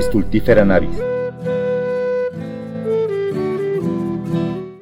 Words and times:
Stultifera 0.00 0.64
navis. 0.64 0.96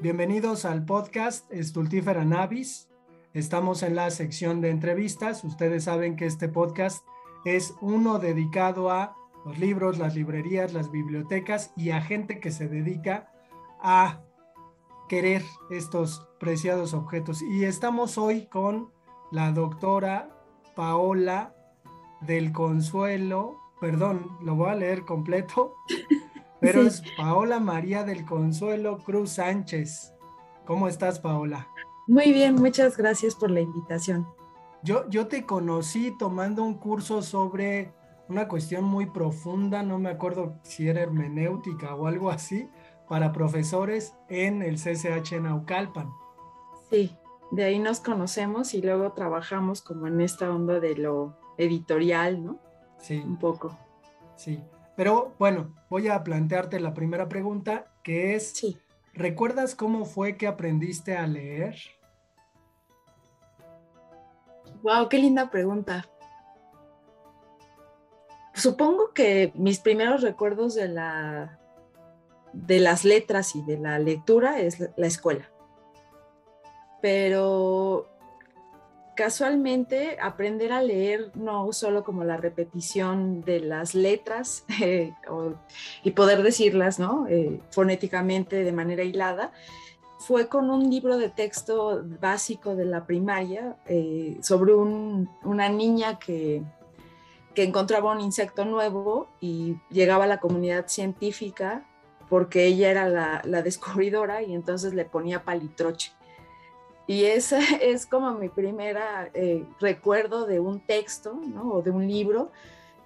Bienvenidos 0.03 0.67
al 0.67 0.85
podcast 0.85 1.51
Stultifera 1.53 2.27
navis. 2.27 2.91
Estamos 3.33 3.83
en 3.83 3.97
la 3.97 4.11
sección 4.11 4.61
de 4.61 4.69
entrevistas. 4.69 5.43
Ustedes 5.43 5.85
saben 5.85 6.17
que 6.17 6.27
este 6.27 6.49
podcast 6.49 7.03
es 7.47 7.75
uno 7.81 8.19
dedicado 8.19 8.90
a 8.90 9.17
los 9.47 9.58
libros, 9.58 9.97
las 9.99 10.15
librerías, 10.15 10.74
las 10.74 10.90
bibliotecas 10.90 11.72
y 11.76 11.90
a 11.90 12.03
gente 12.03 12.38
que 12.38 12.51
se 12.51 12.69
dedica 12.69 13.33
a 13.80 14.21
querer 15.08 15.42
estos 15.71 16.28
preciados 16.38 16.92
objetos. 16.92 17.41
Y 17.41 17.64
estamos 17.64 18.19
hoy 18.19 18.48
con 18.48 18.91
la 19.33 19.51
doctora 19.52 20.28
Paola 20.74 21.55
del 22.20 22.52
Consuelo, 22.52 23.66
perdón, 23.80 24.37
lo 24.41 24.55
voy 24.55 24.71
a 24.71 24.75
leer 24.75 25.05
completo, 25.05 25.77
pero 26.61 26.83
es 26.83 27.03
Paola 27.16 27.61
María 27.61 28.05
del 28.05 28.25
Consuelo 28.25 28.99
Cruz 28.99 29.30
Sánchez. 29.30 30.15
¿Cómo 30.65 30.89
estás, 30.89 31.21
Paola? 31.21 31.69
Muy 32.07 32.33
bien, 32.33 32.55
muchas 32.55 32.97
gracias 32.97 33.35
por 33.35 33.51
la 33.51 33.61
invitación. 33.61 34.27
Yo, 34.83 35.09
yo 35.09 35.27
te 35.27 35.45
conocí 35.45 36.16
tomando 36.16 36.62
un 36.62 36.75
curso 36.75 37.23
sobre 37.23 37.93
una 38.29 38.49
cuestión 38.49 38.85
muy 38.85 39.07
profunda, 39.07 39.83
no 39.83 39.99
me 39.99 40.11
acuerdo 40.11 40.59
si 40.63 40.88
era 40.88 41.02
hermenéutica 41.02 41.95
o 41.95 42.07
algo 42.07 42.30
así, 42.30 42.69
para 43.09 43.33
profesores 43.33 44.15
en 44.29 44.63
el 44.63 44.77
CCH 44.77 45.33
en 45.33 45.45
Naucalpan. 45.45 46.13
Sí, 46.91 47.16
de 47.51 47.65
ahí 47.65 47.79
nos 47.79 48.01
conocemos 48.01 48.74
y 48.74 48.83
luego 48.83 49.13
trabajamos 49.13 49.83
como 49.83 50.07
en 50.07 50.21
esta 50.21 50.51
onda 50.51 50.80
de 50.80 50.97
lo 50.97 51.37
editorial, 51.59 52.45
¿no? 52.45 52.66
Sí. 52.99 53.19
Un 53.19 53.39
poco. 53.39 53.77
Sí. 54.37 54.63
Pero 54.97 55.35
bueno, 55.39 55.75
voy 55.91 56.09
a 56.09 56.23
plantearte 56.25 56.80
la 56.80 56.95
primera 56.95 57.29
pregunta, 57.29 57.87
que 58.03 58.35
es, 58.35 58.53
Sí. 58.53 58.79
¿recuerdas 59.13 59.75
cómo 59.75 60.05
fue 60.05 60.37
que 60.37 60.47
aprendiste 60.47 61.16
a 61.16 61.27
leer? 61.27 61.77
Wow, 64.83 65.08
qué 65.08 65.19
linda 65.19 65.50
pregunta. 65.50 66.06
Supongo 68.55 69.12
que 69.12 69.53
mis 69.55 69.81
primeros 69.81 70.22
recuerdos 70.22 70.75
de 70.75 70.88
la 70.88 71.58
de 72.53 72.81
las 72.81 73.05
letras 73.05 73.55
y 73.55 73.60
de 73.62 73.77
la 73.78 73.98
lectura 73.98 74.60
es 74.60 74.81
la- 74.81 74.91
la 74.97 75.06
escuela. 75.06 75.50
Pero 77.03 78.06
casualmente 79.17 80.19
aprender 80.20 80.72
a 80.72 80.83
leer 80.83 81.33
no 81.34 81.72
solo 81.72 82.05
como 82.05 82.22
la 82.22 82.36
repetición 82.36 83.41
de 83.42 83.61
las 83.61 83.95
letras 83.95 84.64
eh, 84.81 85.12
y 86.05 86.11
poder 86.12 86.42
decirlas 86.42 86.98
¿no? 87.00 87.27
Eh, 87.28 87.61
fonéticamente 87.70 88.62
de 88.62 88.72
manera 88.72 89.03
hilada, 89.03 89.53
fue 90.19 90.48
con 90.48 90.70
un 90.70 90.89
libro 90.91 91.19
de 91.19 91.28
texto 91.28 92.03
básico 92.20 92.77
de 92.77 92.84
la 92.84 93.06
primaria 93.06 93.77
eh, 93.87 94.39
sobre 94.42 94.75
un- 94.75 95.28
una 95.44 95.69
niña 95.69 96.19
que, 96.19 96.62
que 97.55 97.64
encontraba 97.64 98.12
un 98.12 98.20
insecto 98.20 98.64
nuevo 98.64 99.28
y 99.41 99.77
llegaba 99.91 100.25
a 100.25 100.27
la 100.28 100.39
comunidad 100.41 100.87
científica 100.89 101.84
porque 102.28 102.67
ella 102.67 102.91
era 102.91 103.09
la, 103.09 103.41
la 103.44 103.62
descubridora 103.62 104.42
y 104.42 104.53
entonces 104.55 104.94
le 104.94 105.05
ponía 105.05 105.44
palitroche. 105.44 106.12
Y 107.06 107.24
ese 107.24 107.58
es 107.82 108.06
como 108.06 108.32
mi 108.32 108.48
primera 108.48 109.30
eh, 109.34 109.64
recuerdo 109.80 110.46
de 110.46 110.60
un 110.60 110.80
texto 110.80 111.38
o 111.62 111.82
de 111.82 111.90
un 111.90 112.06
libro 112.06 112.50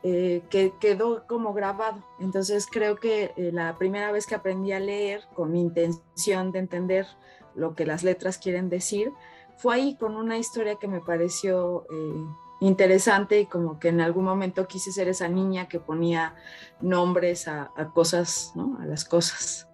eh, 0.02 0.42
que 0.48 0.72
quedó 0.80 1.26
como 1.26 1.52
grabado. 1.52 2.02
Entonces 2.18 2.66
creo 2.70 2.96
que 2.96 3.32
eh, 3.36 3.50
la 3.52 3.76
primera 3.76 4.10
vez 4.12 4.26
que 4.26 4.34
aprendí 4.34 4.72
a 4.72 4.80
leer 4.80 5.22
con 5.34 5.56
intención 5.56 6.52
de 6.52 6.60
entender 6.60 7.06
lo 7.54 7.75
que 7.75 7.84
las 7.84 8.02
letras 8.02 8.38
quieren 8.38 8.70
decir, 8.70 9.12
fue 9.58 9.75
ahí 9.75 9.97
con 9.97 10.16
una 10.16 10.38
historia 10.38 10.76
que 10.76 10.88
me 10.88 11.00
pareció 11.00 11.84
interesante 12.60 13.41
y 13.41 13.46
como 13.46 13.78
que 13.78 13.88
en 13.88 14.00
algún 14.00 14.25
momento 14.25 14.66
quise 14.66 14.91
ser 14.91 15.08
esa 15.08 15.28
niña 15.28 15.69
que 15.69 15.80
ponía 15.80 16.34
nombres 16.80 17.46
a, 17.46 17.70
cosas, 17.92 18.52
¿no? 18.54 18.78
A 18.80 18.86
las 18.86 19.04
cosas. 19.04 19.69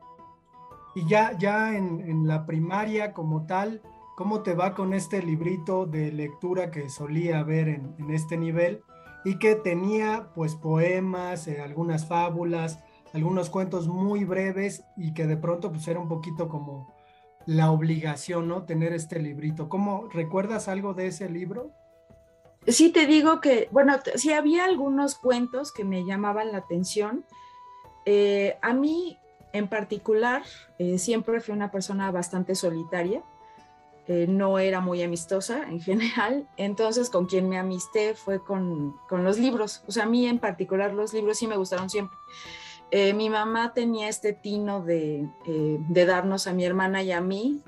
Y 0.96 1.06
ya, 1.06 1.38
ya 1.38 1.76
en 1.76 2.26
la 2.26 2.46
primaria 2.46 3.12
como 3.12 3.46
tal, 3.46 3.80
¿cómo 4.16 4.42
te 4.42 4.54
va 4.54 4.74
con 4.74 4.94
este 4.94 5.22
librito 5.22 5.86
de 5.86 6.10
lectura 6.10 6.70
que 6.70 6.88
solía 6.88 7.42
ver 7.44 7.68
en, 7.68 7.94
este 8.10 8.36
nivel 8.36 8.82
y 9.24 9.38
que 9.38 9.54
tenía 9.54 10.30
pues 10.34 10.56
poemas, 10.56 11.46
eh, 11.46 11.60
algunas 11.60 12.06
fábulas, 12.06 12.80
algunos 13.12 13.50
cuentos 13.50 13.88
muy 13.88 14.24
breves 14.24 14.84
y 14.96 15.12
que 15.12 15.26
de 15.26 15.36
pronto 15.36 15.70
pues 15.70 15.86
era 15.86 16.00
un 16.00 16.08
poquito 16.08 16.48
como 16.48 16.94
la 17.44 17.70
obligación, 17.70 18.48
¿no? 18.48 18.64
Tener 18.64 18.92
este 18.92 19.20
librito. 19.20 19.68
¿Cómo 19.68 20.08
recuerdas 20.12 20.66
algo 20.66 20.94
de 20.94 21.08
ese 21.08 21.28
libro? 21.28 21.70
Sí 22.66 22.90
te 22.90 23.06
digo 23.06 23.40
que, 23.40 23.68
bueno, 23.70 23.96
sí 24.16 24.32
había 24.32 24.64
algunos 24.64 25.14
cuentos 25.14 25.72
que 25.72 25.84
me 25.84 26.04
llamaban 26.04 26.52
la 26.52 26.58
atención. 26.58 27.24
Eh, 28.06 28.56
a 28.62 28.72
mí 28.72 29.18
en 29.52 29.68
particular 29.68 30.42
eh, 30.78 30.98
siempre 30.98 31.40
fui 31.40 31.54
una 31.54 31.70
persona 31.70 32.10
bastante 32.10 32.54
solitaria. 32.54 33.22
Eh, 34.08 34.26
no 34.28 34.60
era 34.60 34.80
muy 34.80 35.02
amistosa 35.02 35.64
en 35.64 35.80
general, 35.80 36.48
entonces 36.56 37.10
con 37.10 37.26
quien 37.26 37.48
me 37.48 37.58
amisté 37.58 38.14
fue 38.14 38.42
con, 38.42 38.96
con 39.08 39.24
los 39.24 39.38
libros. 39.38 39.82
O 39.88 39.92
sea, 39.92 40.04
a 40.04 40.06
mí 40.06 40.26
en 40.26 40.38
particular 40.38 40.94
los 40.94 41.12
libros 41.12 41.38
sí 41.38 41.48
me 41.48 41.56
gustaron 41.56 41.90
siempre. 41.90 42.16
Eh, 42.92 43.14
mi 43.14 43.28
mamá 43.30 43.74
tenía 43.74 44.08
este 44.08 44.32
tino 44.32 44.80
de, 44.80 45.28
eh, 45.44 45.78
de 45.88 46.06
darnos 46.06 46.46
a 46.46 46.52
mi 46.52 46.64
hermana 46.64 47.02
y 47.02 47.10
a 47.10 47.20
mí 47.20 47.62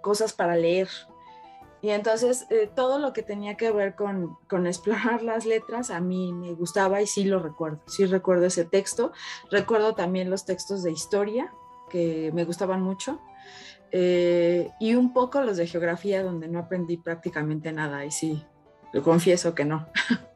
cosas 0.00 0.32
para 0.32 0.56
leer. 0.56 0.88
Y 1.82 1.90
entonces 1.90 2.46
todo 2.74 2.98
lo 2.98 3.12
que 3.12 3.22
tenía 3.22 3.56
que 3.56 3.70
ver 3.70 3.94
con, 3.94 4.38
con 4.48 4.66
explorar 4.66 5.22
las 5.24 5.44
letras 5.44 5.90
a 5.90 6.00
mí 6.00 6.32
me 6.32 6.54
gustaba 6.54 7.02
y 7.02 7.06
sí 7.06 7.24
lo 7.24 7.38
recuerdo. 7.38 7.80
Sí 7.86 8.06
recuerdo 8.06 8.46
ese 8.46 8.64
texto. 8.64 9.12
Recuerdo 9.50 9.94
también 9.94 10.30
los 10.30 10.46
textos 10.46 10.82
de 10.82 10.92
historia 10.92 11.52
que 11.90 12.30
me 12.32 12.46
gustaban 12.46 12.80
mucho. 12.80 13.20
Eh, 13.92 14.70
y 14.80 14.94
un 14.94 15.12
poco 15.12 15.42
los 15.42 15.58
de 15.58 15.66
geografía 15.66 16.22
donde 16.22 16.48
no 16.48 16.58
aprendí 16.58 16.96
prácticamente 16.96 17.72
nada. 17.72 18.04
Y 18.04 18.10
sí, 18.10 18.44
lo 18.92 19.02
confieso 19.02 19.54
que 19.54 19.64
no. 19.64 19.88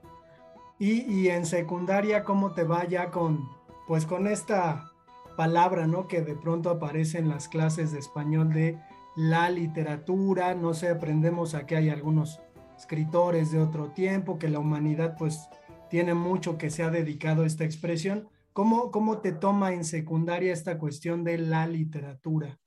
Y, 0.78 1.10
y 1.10 1.30
en 1.30 1.46
secundaria, 1.46 2.22
¿cómo 2.22 2.52
te 2.52 2.62
va 2.62 2.86
ya 2.86 3.10
con, 3.10 3.48
pues 3.86 4.04
con 4.04 4.26
esta 4.26 4.92
palabra, 5.34 5.86
¿no? 5.86 6.06
Que 6.06 6.20
de 6.20 6.34
pronto 6.34 6.68
aparece 6.68 7.16
en 7.16 7.30
las 7.30 7.48
clases 7.48 7.92
de 7.92 7.98
español 7.98 8.52
de 8.52 8.78
la 9.16 9.48
literatura, 9.48 10.54
no 10.54 10.74
sé, 10.74 10.90
aprendemos 10.90 11.54
a 11.54 11.64
hay 11.70 11.88
algunos 11.88 12.40
escritores 12.76 13.50
de 13.50 13.60
otro 13.60 13.88
tiempo, 13.92 14.38
que 14.38 14.50
la 14.50 14.58
humanidad 14.58 15.16
pues 15.16 15.48
tiene 15.88 16.12
mucho 16.12 16.58
que 16.58 16.68
se 16.68 16.82
ha 16.82 16.90
dedicado 16.90 17.42
a 17.42 17.46
esta 17.46 17.64
expresión. 17.64 18.28
¿Cómo, 18.52 18.90
cómo 18.90 19.18
te 19.18 19.32
toma 19.32 19.72
en 19.72 19.84
secundaria 19.84 20.52
esta 20.52 20.78
cuestión 20.78 21.24
de 21.24 21.38
la 21.38 21.66
literatura? 21.66 22.58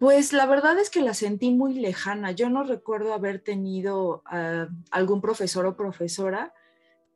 Pues 0.00 0.32
la 0.32 0.46
verdad 0.46 0.78
es 0.78 0.88
que 0.88 1.02
la 1.02 1.12
sentí 1.12 1.50
muy 1.50 1.74
lejana. 1.74 2.30
Yo 2.30 2.48
no 2.48 2.64
recuerdo 2.64 3.12
haber 3.12 3.38
tenido 3.38 4.22
uh, 4.32 4.72
algún 4.90 5.20
profesor 5.20 5.66
o 5.66 5.76
profesora 5.76 6.54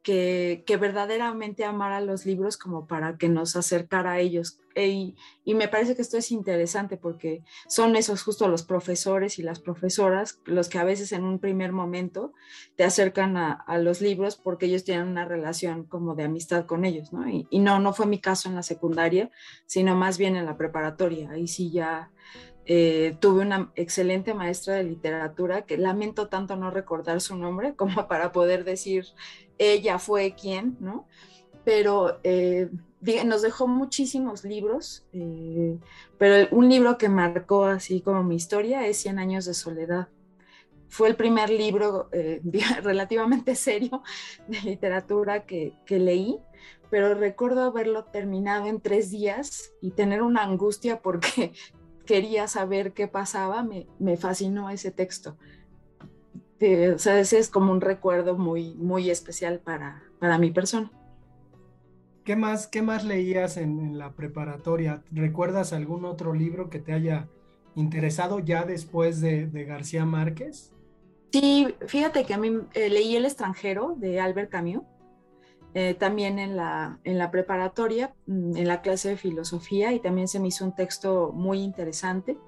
que, 0.03 0.63
verdaderamente 0.79 1.65
amara 1.65 2.03
los 2.03 2.27
libros 2.27 2.59
como 2.59 2.87
para 2.87 3.17
que 3.17 3.31
nos 3.31 3.57
acercara 3.57 4.13
a 4.13 4.19
ellos. 4.19 4.59
Y, 4.77 5.15
me 5.47 5.67
parece 5.67 5.97
que 5.97 6.03
esto 6.03 6.19
es 6.19 6.31
interesante 6.31 6.99
porque 6.99 7.43
son 7.69 7.97
esos 7.97 8.23
justo 8.23 8.49
los 8.49 8.65
profesores 8.65 9.39
y 9.39 9.43
las 9.43 9.61
profesoras 9.61 10.41
los 10.45 10.69
que 10.69 10.79
a 10.79 10.85
veces 10.85 11.13
en 11.13 11.25
un 11.25 11.39
primer 11.39 11.73
momento 11.73 12.35
te 12.77 12.85
acercan 12.85 13.39
a, 13.39 13.53
a 13.53 13.79
los 13.79 14.03
libros 14.03 14.37
porque 14.37 14.67
ellos 14.67 14.85
tienen 14.85 15.09
una 15.09 15.25
relación 15.25 15.85
como 15.85 16.15
de 16.15 16.25
amistad 16.25 16.67
con 16.67 16.85
ellos, 16.85 17.15
¿no? 17.15 17.27
Y, 17.31 17.47
y 17.49 17.61
no, 17.61 17.81
no 17.81 17.95
fue 17.95 18.05
mi 18.05 18.21
caso 18.21 18.51
en 18.51 18.57
la 18.57 18.63
secundaria, 18.63 19.31
sino 19.65 19.97
más 19.97 20.19
bien 20.19 20.37
en 20.37 20.45
la 20.45 20.59
preparatoria. 20.59 21.31
Ahí 21.31 21.49
sí 21.49 21.71
ya 21.71 22.11
eh, 22.67 23.17
tuve 23.21 23.43
una 23.43 23.71
excelente 23.77 24.33
maestra 24.33 24.75
de 24.75 24.85
literatura 24.85 25.63
que 25.63 25.77
lamento 25.77 26.29
tanto 26.29 26.57
no 26.57 26.71
recordar 26.71 27.21
su 27.21 27.37
nombre 27.37 27.75
como 27.77 28.09
para 28.09 28.33
poder 28.33 28.65
decir 28.65 29.07
ella 29.59 29.99
fue 29.99 30.35
quien, 30.35 30.77
¿no? 30.81 31.07
Pero 31.65 32.21
eh, 32.25 32.71
nos 33.25 33.43
dejó 33.43 33.67
muchísimos 33.67 34.45
libros, 34.45 35.07
eh, 35.13 35.79
pero 36.19 36.49
un 36.51 36.69
libro 36.69 36.99
que 36.99 37.09
marcó 37.09 37.65
así 37.65 38.01
como 38.01 38.23
mi 38.23 38.37
historia 38.37 38.87
es 38.87 38.99
Cien 38.99 39.19
años 39.19 39.45
de 39.45 39.55
soledad. 39.55 40.09
Fue 40.89 41.09
el 41.09 41.17
primer 41.17 41.51
libro 41.51 42.09
eh, 42.13 42.41
relativamente 42.83 43.55
serio 43.55 44.03
de 44.49 44.61
literatura 44.63 45.45
que, 45.45 45.75
que 45.87 45.99
leí, 45.99 46.39
pero 46.91 47.15
recuerdo 47.15 47.63
haberlo 47.63 48.05
terminado 48.05 48.67
en 48.67 48.81
tres 48.81 49.11
días 49.11 49.73
y 49.81 49.91
tener 49.91 50.23
una 50.23 50.43
angustia 50.43 51.01
porque 51.01 51.53
quería 52.07 52.49
saber 52.49 52.93
qué 52.93 53.09
pasaba, 53.09 53.63
me, 53.63 53.87
me 53.99 54.17
fascinó 54.17 54.71
ese 54.71 54.91
texto. 54.91 55.37
o 56.61 56.99
sea, 56.99 57.19
ese 57.19 57.39
es 57.39 57.49
como 57.49 57.73
un 57.73 57.81
recuerdo 57.81 58.37
muy, 58.37 58.75
muy 58.75 59.11
especial 59.11 59.61
para, 59.61 60.03
para 60.19 60.39
mi 60.39 60.51
persona. 60.51 60.91
¿Qué 62.25 62.37
más, 62.37 62.67
qué 62.67 62.81
más 62.81 63.05
leías 63.05 63.59
en, 63.59 63.99
la 63.99 64.13
preparatoria? 64.13 65.03
¿Recuerdas 65.13 65.75
algún 65.75 66.07
otro 66.07 66.33
libro 66.33 66.71
que 66.71 66.79
te 66.79 66.95
haya 66.95 67.29
interesado 67.75 68.39
ya 68.39 68.65
después 68.65 69.21
de, 69.21 69.47
García 69.67 70.07
Márquez? 70.07 70.73
Sí, 71.33 71.75
fíjate 71.87 72.25
que 72.25 72.33
a 72.33 72.39
mí 72.39 72.61
eh, 72.73 72.89
leí 72.89 73.17
El 73.17 73.27
extranjero 73.27 73.95
de 73.99 74.21
Albert 74.21 74.51
Camus, 74.51 74.85
eh, 75.75 75.95
también 75.95 76.39
en 76.39 76.57
la, 76.57 76.99
en 77.05 77.19
la 77.19 77.31
preparatoria, 77.31 78.15
mm, 78.27 78.57
en 78.57 78.69
la 78.69 78.81
clase 78.81 79.11
de 79.11 79.17
filosofía, 79.17 79.93
y 79.93 80.01
también 80.01 80.29
se 80.29 80.41
me 80.41 80.49
hizo 80.49 80.65
un 80.65 80.75
texto 80.75 81.33
muy 81.33 81.61
interesante. 81.61 82.39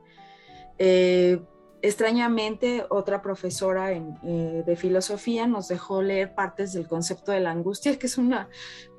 Eh, 0.78 1.40
Extrañamente, 1.82 2.84
otra 2.88 3.20
profesora 3.20 3.92
eh, 3.92 4.62
de 4.66 4.76
filosofía 4.76 5.46
nos 5.46 5.68
dejó 5.68 6.02
leer 6.02 6.34
partes 6.34 6.72
del 6.72 6.88
concepto 6.88 7.32
de 7.32 7.40
la 7.40 7.50
angustia, 7.50 7.98
que 7.98 8.06
es 8.06 8.16
una 8.18 8.48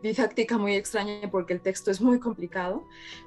didáctica 0.03 0.57
muy 0.57 0.75
extraña 0.75 1.29
porque 1.29 1.53
el 1.53 1.61
texto 1.61 1.89
es 1.91 1.99
muy 1.99 2.19
complicado, 2.19 2.85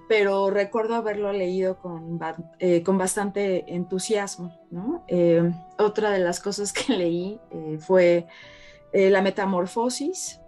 pero 0.08 0.50
recuerdo 0.50 0.94
haberlo 0.94 1.32
leído 1.32 1.79
con, 1.79 2.19
eh, 2.58 2.82
con 2.85 2.97
bastante 2.97 3.75
entusiasmo. 3.75 4.56
Eh, 5.08 5.52
otra 5.79 6.11
de 6.12 6.20
las 6.20 6.41
cosas 6.41 6.73
que 6.73 6.93
leí 6.97 7.41
fue 7.81 8.26
La 8.93 9.20
Metamorfosis 9.20 10.41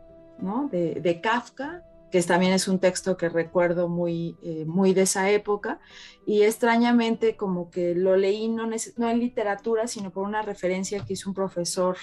de, 0.70 1.00
de 1.00 1.20
Kafka, 1.20 1.84
que 2.12 2.22
también 2.22 2.52
es 2.52 2.68
un 2.68 2.78
texto 2.78 3.16
que 3.16 3.30
recuerdo 3.30 3.88
muy, 3.88 4.36
eh, 4.42 4.64
muy 4.66 4.92
de 4.92 5.02
esa 5.02 5.30
época, 5.30 5.80
y 6.26 6.42
extrañamente 6.42 7.36
como 7.36 7.70
que 7.70 7.94
lo 7.94 8.16
leí 8.16 8.48
no, 8.48 8.68
no, 8.96 9.10
en 9.10 9.18
literatura, 9.18 9.86
sino 9.86 10.10
por 10.10 10.24
una 10.24 10.42
referencia 10.42 11.04
que 11.04 11.14
hizo 11.14 11.30
un 11.30 11.34
profesor 11.34 11.96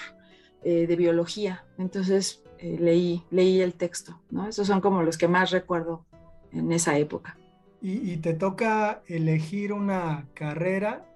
eh, 0.64 0.86
de 0.88 0.96
biología. 0.96 1.64
Entonces 1.78 2.42
eh, 2.58 2.76
leí, 2.80 3.24
leí 3.30 3.60
el 3.60 3.74
texto, 3.74 4.20
¿no? 4.30 4.48
Esos 4.48 4.66
son 4.66 4.80
como 4.80 5.02
los 5.02 5.16
que 5.16 5.28
más 5.28 5.52
recuerdo 5.52 6.04
en 6.52 6.72
esa 6.72 6.98
época. 6.98 7.38
¿Y, 7.80 8.18
te 8.18 8.34
toca 8.34 9.02
elegir 9.06 9.72
una 9.72 10.28
carrera 10.34 11.06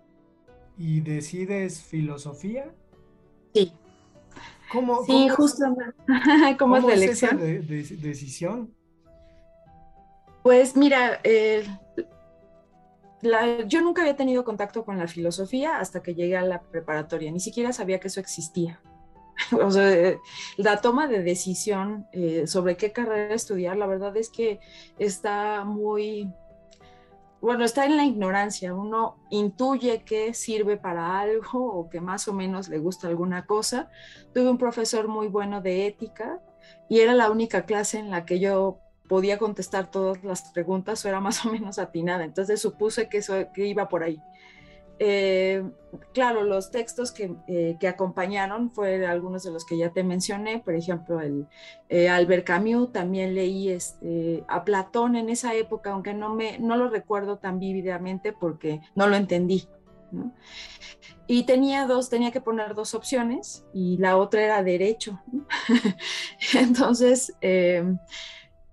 y 0.79 1.01
decides 1.01 1.83
filosofía? 1.83 2.73
Sí. 4.75 4.81
¿Cómo, 4.81 5.05
sí, 5.05 5.29
justamente. 5.29 5.95
¿Cómo, 6.59 6.77
es 6.77 6.85
la 6.85 6.95
elección? 6.95 7.39
de, 7.39 7.61
decisión? 7.61 8.75
Pues 10.43 10.77
mira, 10.77 11.21
eh, 11.25 11.65
yo 13.67 13.81
nunca 13.81 14.03
había 14.03 14.17
tenido 14.17 14.45
contacto 14.45 14.85
con 14.85 14.99
la 14.99 15.09
filosofía 15.09 15.79
hasta 15.79 16.03
que 16.03 16.15
llegué 16.15 16.37
a 16.37 16.43
la 16.43 16.61
preparatoria, 16.63 17.31
ni 17.31 17.41
siquiera 17.41 17.73
sabía 17.73 17.99
que 18.01 18.09
eso 18.09 18.21
existía. 18.21 18.81
o 19.63 19.71
sea, 19.71 20.17
la 20.57 20.81
toma 20.81 21.09
de 21.09 21.23
decisión 21.23 22.07
eh, 22.13 22.47
sobre 22.47 22.77
qué 22.77 22.93
carrera 22.93 23.35
estudiar, 23.35 23.77
la 23.77 23.87
verdad 23.87 24.17
es 24.17 24.29
que 24.29 24.61
está 24.99 25.65
muy, 25.65 26.31
bueno, 27.45 27.65
está 27.67 27.85
en 27.85 27.99
la 27.99 28.05
ignorancia. 28.05 28.75
Uno 28.75 29.19
intuye 29.29 30.03
que 30.03 30.33
sirve 30.33 30.79
para 30.79 31.21
algo 31.21 31.63
o 31.63 31.91
que 31.91 32.01
más 32.01 32.27
o 32.27 32.33
menos 32.33 32.69
le 32.71 32.79
gusta 32.79 33.07
alguna 33.07 33.45
cosa. 33.45 33.91
Tuve 34.33 34.49
un 34.49 34.57
profesor 34.57 35.09
muy 35.09 35.29
bueno 35.29 35.61
de 35.61 35.87
ética 35.87 36.41
y 36.89 37.01
era 37.01 37.13
la 37.13 37.31
única 37.31 37.67
clase 37.67 37.99
en 37.99 38.11
la 38.11 38.25
que 38.25 38.41
yo 38.41 38.79
podía 39.11 39.37
contestar 39.37 39.91
todas 39.91 40.25
las 40.25 40.51
preguntas 40.53 41.05
o 41.05 41.09
era 41.09 41.21
más 41.21 41.45
o 41.45 41.51
menos 41.53 41.79
atinada. 41.79 42.25
Entonces 42.25 42.63
supuse 42.63 43.11
que 43.11 43.21
que 43.53 43.67
iba 43.67 43.91
por 43.91 44.05
ahí. 44.05 44.23
Eh, 44.99 45.63
claro, 46.13 46.45
los 46.45 46.71
textos 46.71 47.11
que, 47.11 47.35
eh, 47.49 47.77
que, 47.81 47.89
acompañaron 47.89 48.71
fueron 48.71 49.11
algunos 49.11 49.43
de 49.43 49.51
los 49.51 49.65
que 49.65 49.77
ya 49.77 49.91
te 49.91 50.05
mencioné, 50.05 50.61
por 50.61 50.75
ejemplo, 50.75 51.21
el 51.21 51.47
eh, 51.89 52.09
Albert 52.09 52.47
Camus, 52.47 52.93
también 52.93 53.35
leí 53.35 53.71
este, 53.71 54.45
a 54.47 54.65
Platón 54.65 55.17
en 55.17 55.29
esa 55.31 55.55
época, 55.55 55.91
aunque 55.93 56.15
no, 56.15 56.35
me, 56.35 56.59
no 56.59 56.77
lo 56.77 56.89
recuerdo 56.89 57.39
tan 57.39 57.59
vívidamente 57.59 58.33
porque 58.33 58.81
no 58.95 59.09
lo 59.09 59.17
entendí. 59.17 59.69
Y 61.27 61.45
tenía 61.45 61.87
dos, 61.87 62.09
tenía 62.09 62.31
que 62.31 62.41
poner 62.41 62.75
dos 62.75 62.95
opciones 62.95 63.65
y 63.73 63.97
la 63.97 64.17
otra 64.17 64.43
era 64.43 64.63
derecho. 64.63 65.21
Entonces, 66.55 67.33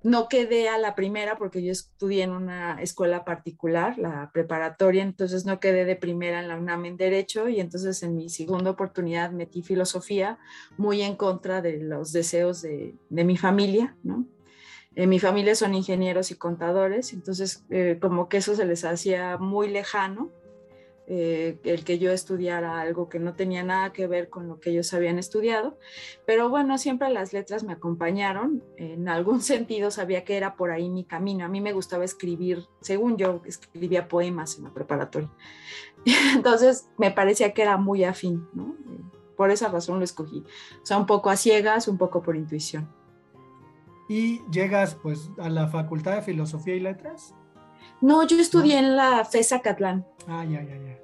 no 0.04 0.28
quedé 0.30 0.68
a 0.70 0.78
la 0.78 0.96
primera 0.96 1.38
porque 1.38 1.62
yo 1.64 1.72
estudié 1.72 2.24
en 2.24 2.32
una 2.32 2.82
escuela 2.82 3.24
particular, 3.24 3.98
la 3.98 4.32
preparatoria, 4.34 5.04
entonces 5.04 5.46
no 5.46 5.60
quedé 5.60 5.86
de 5.86 5.96
primera 5.96 6.40
en 6.40 6.48
la 6.48 6.58
UNAM 6.58 6.86
en 6.86 6.98
Derecho 6.98 7.48
y 7.50 7.60
entonces 7.60 8.02
en 8.02 8.16
mi 8.16 8.30
segunda 8.30 8.72
oportunidad 8.72 9.32
metí 9.32 9.62
filosofía 9.62 10.40
muy 10.78 11.02
en 11.02 11.16
contra 11.16 11.62
de 11.62 11.78
los 11.78 12.12
deseos 12.12 12.62
de, 12.62 12.96
mi 13.10 13.38
familia, 13.38 13.96
¿no? 14.04 14.26
En 14.96 15.08
mi 15.08 15.20
familia 15.20 15.56
son 15.56 15.74
ingenieros 15.74 16.32
y 16.32 16.36
contadores, 16.36 17.14
entonces 17.14 17.64
eh, 17.70 17.98
como 18.02 18.28
que 18.28 18.38
eso 18.38 18.56
se 18.56 18.66
les 18.66 18.84
hacía 18.84 19.38
muy 19.38 19.70
lejano 19.70 20.32
eh, 21.08 21.60
el 21.64 21.84
que 21.84 22.00
yo 22.00 22.12
estudiara 22.12 22.80
algo 22.80 23.10
que 23.10 23.20
no 23.20 23.34
tenía 23.34 23.64
nada 23.64 23.92
que 23.92 24.08
ver 24.08 24.30
con 24.30 24.48
lo 24.48 24.60
que 24.60 24.70
ellos 24.70 24.94
habían 24.94 25.20
estudiado. 25.20 25.78
Pero 26.26 26.50
bueno, 26.50 26.78
siempre 26.78 27.10
las 27.10 27.34
letras 27.34 27.64
me 27.64 27.74
acompañaron. 27.74 28.64
En 28.78 29.10
algún 29.10 29.42
sentido 29.42 29.92
sabía 29.92 30.24
que 30.24 30.38
era 30.38 30.56
por 30.56 30.72
ahí 30.72 30.90
mi 30.90 31.04
camino. 31.04 31.46
A 31.46 31.50
mí 31.50 31.62
me 31.62 31.74
gustaba 31.74 32.06
escribir, 32.06 32.66
según 32.82 33.18
yo, 33.18 33.42
escribía 33.46 34.08
poemas 34.08 34.58
en 34.58 34.66
la 34.66 34.74
preparatoria. 34.74 35.32
Entonces 36.36 36.90
me 36.98 37.12
parecía 37.12 37.54
que 37.54 37.62
era 37.62 37.78
muy 37.78 38.04
afín, 38.04 38.48
¿no? 38.54 38.76
Por 39.36 39.50
esa 39.50 39.70
razón 39.70 39.98
lo 39.98 40.06
escogí. 40.06 40.44
O 40.82 40.86
sea, 40.86 40.98
un 40.98 41.06
poco 41.06 41.30
a 41.30 41.36
ciegas, 41.36 41.88
un 41.88 41.98
poco 41.98 42.22
por 42.22 42.36
intuición. 42.36 42.90
¿Y 44.08 44.42
llegas 44.52 44.96
pues 44.96 45.30
a 45.40 45.50
la 45.50 45.68
Facultad 45.68 46.16
de 46.16 46.22
Filosofía 46.22 46.76
y 46.76 46.80
Letras? 46.82 47.34
No, 48.02 48.26
yo 48.26 48.38
estudié 48.38 48.80
en 48.80 48.96
la 48.96 49.24
FESA 49.26 49.62
Catlán. 49.62 50.06
Ah, 50.28 50.44
ya, 50.44 50.64
ya, 50.64 50.76
ya. 50.76 51.00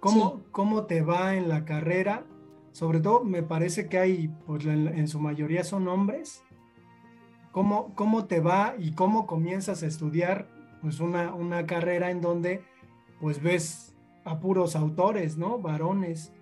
¿Cómo, 0.00 0.42
¿Cómo 0.52 0.84
te 0.84 1.00
va 1.00 1.34
en 1.34 1.48
la 1.48 1.64
carrera? 1.64 2.26
Sobre 2.72 3.00
todo 3.00 3.24
me 3.24 3.42
parece 3.42 3.88
que 3.88 3.98
hay, 3.98 4.28
pues 4.46 4.66
en, 4.66 5.08
su 5.08 5.18
mayoría 5.18 5.64
son 5.64 5.88
hombres. 5.88 6.42
¿Cómo, 7.52 7.94
¿Cómo 7.94 8.26
te 8.26 8.40
va 8.40 8.74
y 8.78 8.92
cómo 8.92 9.26
comienzas 9.26 9.82
a 9.82 9.86
estudiar 9.86 10.48
pues 10.82 11.00
una, 11.00 11.34
una 11.34 11.64
carrera 11.64 12.10
en 12.10 12.20
donde 12.20 12.62
pues 13.20 13.40
ves 13.40 13.94
a 14.24 14.40
puros 14.40 14.76
autores, 14.76 15.38
¿no? 15.38 15.58
Varones. 15.58 16.32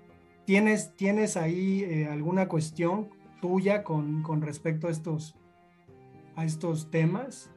¿Tienes, 0.45 0.97
tienes 0.97 1.37
ahí 1.37 1.85
eh, 1.85 2.09
alguna 2.11 2.49
cuestión 2.49 3.11
tuya 3.41 3.85
con, 3.85 4.25
con 4.25 4.43
respecto 4.43 4.89
a 4.89 4.91
estos, 4.91 5.37
a 6.35 6.45
estos 6.45 6.91
temas? 6.91 7.52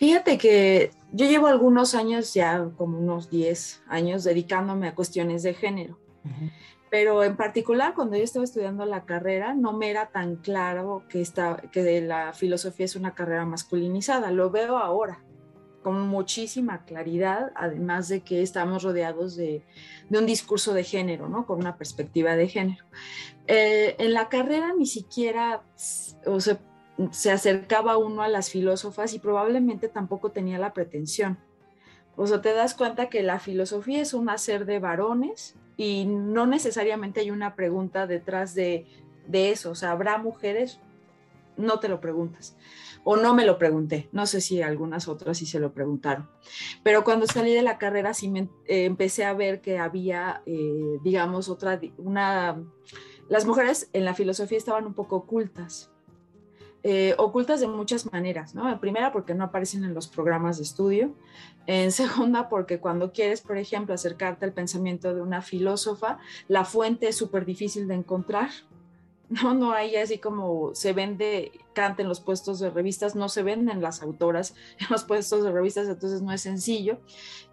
Fíjate 0.00 0.38
que 0.38 0.92
yo 1.12 1.26
llevo 1.26 1.46
algunos 1.46 1.94
años, 1.94 2.32
ya 2.32 2.70
como 2.78 2.98
unos 2.98 3.28
10 3.28 3.82
años, 3.86 4.24
dedicándome 4.24 4.88
a 4.88 4.94
cuestiones 4.94 5.42
de 5.42 5.52
género. 5.52 5.98
Pero 6.90 7.22
en 7.22 7.36
particular, 7.36 7.92
cuando 7.94 8.16
yo 8.16 8.24
estaba 8.24 8.46
estudiando 8.46 8.86
la 8.86 9.04
carrera, 9.04 9.52
no 9.52 9.74
me 9.74 9.90
era 9.90 10.06
tan 10.06 10.36
claro 10.36 11.04
que, 11.10 11.22
que 11.70 12.00
la 12.00 12.32
filosofía 12.32 12.86
es 12.86 12.96
una 12.96 13.14
carrera 13.14 13.44
masculinizada. 13.44 14.30
Lo 14.30 14.50
veo 14.50 14.78
ahora 14.78 15.22
con 15.82 16.08
muchísima 16.08 16.86
claridad, 16.86 17.52
además 17.54 18.08
de 18.08 18.22
que 18.22 18.40
estamos 18.40 18.82
rodeados 18.82 19.36
de, 19.36 19.66
un 20.08 20.24
discurso 20.24 20.72
de 20.72 20.82
género, 20.82 21.28
¿no? 21.28 21.44
Con 21.44 21.58
una 21.58 21.76
perspectiva 21.76 22.36
de 22.36 22.48
género. 22.48 22.86
Eh, 23.46 23.96
en 23.98 24.14
la 24.14 24.30
carrera 24.30 24.72
ni 24.74 24.86
siquiera, 24.86 25.62
o 26.24 26.40
sea, 26.40 26.58
se 27.10 27.30
acercaba 27.30 27.96
uno 27.96 28.22
a 28.22 28.28
las 28.28 28.50
filósofas 28.50 29.14
y 29.14 29.18
probablemente 29.18 29.88
tampoco 29.88 30.30
tenía 30.30 30.58
la 30.58 30.72
pretensión. 30.72 31.38
O 32.16 32.26
sea, 32.26 32.42
te 32.42 32.52
das 32.52 32.74
cuenta 32.74 33.08
que 33.08 33.22
la 33.22 33.38
filosofía 33.38 34.02
es 34.02 34.12
un 34.12 34.28
hacer 34.28 34.66
de 34.66 34.78
varones 34.78 35.56
y 35.76 36.04
no 36.04 36.46
necesariamente 36.46 37.20
hay 37.20 37.30
una 37.30 37.54
pregunta 37.54 38.06
detrás 38.06 38.54
de, 38.54 38.86
eso. 39.32 39.70
O 39.70 39.74
sea, 39.74 39.92
¿habrá 39.92 40.18
mujeres? 40.18 40.80
No 41.56 41.78
te 41.78 41.88
lo 41.88 42.00
preguntas. 42.00 42.56
O 43.04 43.16
no 43.16 43.34
me 43.34 43.46
lo 43.46 43.56
pregunté. 43.56 44.08
No 44.12 44.26
sé 44.26 44.40
si 44.42 44.60
algunas 44.60 45.08
otras 45.08 45.38
sí 45.38 45.46
se 45.46 45.60
lo 45.60 45.72
preguntaron. 45.72 46.28
Pero 46.82 47.04
cuando 47.04 47.26
salí 47.26 47.54
de 47.54 47.62
la 47.62 47.78
carrera 47.78 48.12
sí 48.12 48.28
me, 48.28 48.40
eh, 48.66 48.84
empecé 48.84 49.24
a 49.24 49.32
ver 49.32 49.62
que 49.62 49.78
había, 49.78 50.42
eh, 50.44 50.98
digamos, 51.02 51.48
otra, 51.48 51.80
una... 51.96 52.62
Las 53.28 53.46
mujeres 53.46 53.88
en 53.92 54.04
la 54.04 54.14
filosofía 54.14 54.58
estaban 54.58 54.84
un 54.84 54.94
poco 54.94 55.16
ocultas 55.16 55.89
eh, 56.82 57.14
ocultas 57.18 57.60
de 57.60 57.68
muchas 57.68 58.10
maneras, 58.10 58.54
¿no? 58.54 58.70
En 58.70 58.78
primera, 58.78 59.12
porque 59.12 59.34
no 59.34 59.44
aparecen 59.44 59.84
en 59.84 59.92
los 59.92 60.08
programas 60.08 60.56
de 60.56 60.62
estudio. 60.62 61.14
En 61.66 61.92
segunda, 61.92 62.48
porque 62.48 62.80
cuando 62.80 63.12
quieres, 63.12 63.42
por 63.42 63.58
ejemplo, 63.58 63.94
acercarte 63.94 64.44
al 64.44 64.52
pensamiento 64.52 65.14
de 65.14 65.20
una 65.20 65.42
filósofa, 65.42 66.18
la 66.48 66.64
fuente 66.64 67.08
es 67.08 67.16
súper 67.16 67.44
difícil 67.44 67.86
de 67.86 67.94
encontrar. 67.94 68.50
¿No? 69.30 69.54
No 69.54 69.72
hay 69.72 69.96
así 69.96 70.18
como 70.18 70.74
se 70.74 70.92
vende 70.92 71.52
Kant 71.72 72.00
en 72.00 72.08
los 72.08 72.20
puestos 72.20 72.58
de 72.58 72.68
revistas, 72.68 73.14
no 73.14 73.28
se 73.28 73.44
venden 73.44 73.80
las 73.80 74.02
autoras 74.02 74.54
en 74.78 74.88
los 74.90 75.04
puestos 75.04 75.44
de 75.44 75.52
revistas, 75.52 75.88
entonces 75.88 76.20
no 76.20 76.32
es 76.32 76.42
sencillo. 76.42 76.98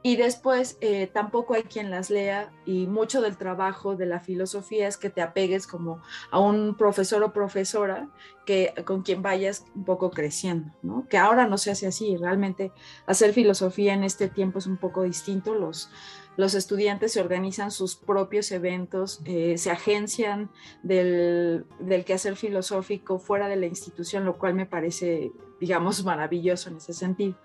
Y 0.01 0.15
después 0.15 0.77
eh, 0.81 1.07
tampoco 1.07 1.53
hay 1.53 1.63
quien 1.63 1.91
las 1.91 2.09
lea 2.09 2.51
y 2.65 2.87
mucho 2.87 3.21
del 3.21 3.37
trabajo 3.37 3.95
de 3.95 4.07
la 4.07 4.19
filosofía 4.19 4.87
es 4.87 4.97
que 4.97 5.09
te 5.09 5.21
apegues 5.21 5.67
como 5.67 6.01
a 6.31 6.39
un 6.39 6.75
profesor 6.75 7.21
o 7.23 7.31
profesora 7.31 8.09
que, 8.45 8.73
con 8.85 9.03
quien 9.03 9.21
vayas 9.21 9.65
un 9.75 9.85
poco 9.85 10.09
creciendo, 10.09 10.73
¿no? 10.81 11.07
Que 11.07 11.17
ahora 11.17 11.47
no 11.47 11.57
se 11.57 11.71
hace 11.71 11.87
así, 11.87 12.17
realmente 12.17 12.71
hacer 13.05 13.33
filosofía 13.33 13.93
en 13.93 14.03
este 14.03 14.29
tiempo 14.29 14.59
es 14.59 14.67
un 14.67 14.77
poco 14.77 15.03
distinto, 15.03 15.53
los 15.53 15.91
los 16.37 16.53
estudiantes 16.53 17.11
se 17.11 17.19
organizan 17.19 17.71
sus 17.71 17.95
propios 17.95 18.51
eventos, 18.51 19.21
eh, 19.25 19.57
se 19.57 19.71
agencian 19.71 20.51
del, 20.83 21.65
quehacer 22.05 22.35
filosófico 22.35 23.17
fuera 23.17 23.49
de 23.49 23.55
la 23.55 23.65
institución, 23.65 24.23
lo 24.23 24.37
cual 24.37 24.53
me 24.53 24.67
parece, 24.67 25.31
digamos, 25.59 26.05
maravilloso 26.05 26.69
en 26.69 26.77
ese 26.77 26.93
sentido. 26.93 27.35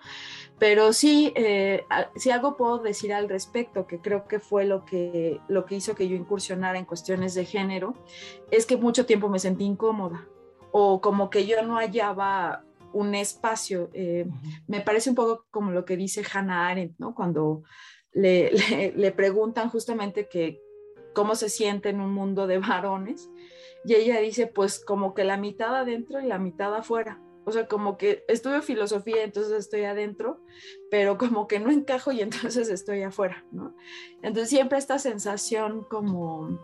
Pero 0.59 0.93
sí, 0.93 1.33
eh, 1.35 1.85
si 2.17 2.31
algo 2.31 2.57
puedo 2.57 2.79
decir 2.79 3.15
al 3.15 3.31
respecto, 3.31 3.87
que 3.87 3.99
creo 4.01 4.29
que 4.29 4.39
fue 4.39 4.67
lo 4.67 4.85
que, 4.85 5.41
lo 5.49 5.65
que 5.65 5.77
hizo 5.77 5.95
que 5.95 6.07
yo 6.07 6.15
incursionara 6.15 6.79
en 6.79 6.85
cuestiones 6.85 7.35
de 7.35 7.47
género, 7.47 7.95
es 8.51 8.67
que 8.67 8.77
mucho 8.77 9.07
tiempo 9.07 9.29
me 9.31 9.39
sentí 9.39 9.65
incómoda 9.65 10.29
o 10.71 11.01
como 11.01 11.31
que 11.31 11.47
yo 11.47 11.63
no 11.63 11.77
hallaba 11.77 12.65
un 12.93 13.15
espacio. 13.15 13.91
Eh, 13.95 14.29
me 14.67 14.81
parece 14.81 15.11
un 15.11 15.17
poco 15.17 15.47
como 15.51 15.71
lo 15.71 15.85
que 15.85 15.97
dice 15.97 16.23
Hannah 16.31 16.69
Arendt, 16.69 16.99
¿no? 16.99 17.15
Cuando 17.15 17.63
le, 18.13 19.13
preguntan 19.17 19.71
justamente 19.71 20.29
que 20.29 20.63
cómo 21.15 21.35
se 21.35 21.49
siente 21.49 21.91
en 21.91 22.01
un 22.01 22.13
mundo 22.13 22.47
de 22.47 22.59
varones 22.59 23.31
y 23.85 23.95
ella 23.95 24.21
dice 24.21 24.47
pues 24.47 24.83
como 24.85 25.15
que 25.15 25.25
la 25.25 25.37
mitad 25.37 25.75
adentro 25.75 26.21
y 26.21 26.27
la 26.27 26.39
mitad 26.39 26.75
afuera. 26.75 27.21
O 27.45 27.51
sea, 27.51 27.67
como 27.67 27.99
que 27.99 28.25
estudio 28.29 28.63
filosofía, 28.63 29.25
entonces 29.25 29.53
estoy 29.53 29.83
adentro, 29.83 30.41
pero 30.93 31.19
como 31.19 31.49
que 31.49 31.59
no 31.59 31.73
encajo 31.73 32.13
y 32.13 32.21
entonces 32.21 32.69
estoy 32.69 33.03
afuera, 33.03 33.45
¿no? 33.51 33.75
Entonces 34.23 34.49
siempre 34.49 34.79
esta 34.79 35.01
sensación 35.01 35.85
como 35.91 36.61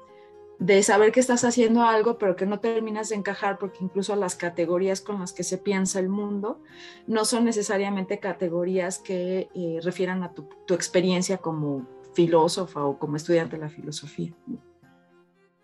de 0.59 0.83
saber 0.83 1.13
que 1.13 1.21
estás 1.21 1.45
haciendo 1.45 1.85
algo, 1.85 2.19
pero 2.19 2.35
que 2.35 2.47
no 2.47 2.59
terminas 2.59 3.11
de 3.11 3.17
encajar, 3.17 3.59
porque 3.59 3.79
incluso 3.81 4.17
las 4.17 4.35
categorías 4.35 5.01
con 5.01 5.21
las 5.21 5.33
que 5.33 5.45
se 5.45 5.59
piensa 5.59 6.01
el 6.01 6.09
mundo 6.09 6.61
no 7.07 7.25
son 7.25 7.45
necesariamente 7.45 8.19
categorías 8.19 8.99
que 8.99 9.49
eh, 9.55 9.79
refieran 9.83 10.25
a 10.25 10.33
tu, 10.33 10.49
experiencia 10.75 11.39
como 11.39 11.87
filósofa 12.13 12.85
o 12.85 12.99
como 12.99 13.17
estudiante 13.17 13.57
de 13.57 13.63
la 13.63 13.69
filosofía. 13.69 14.35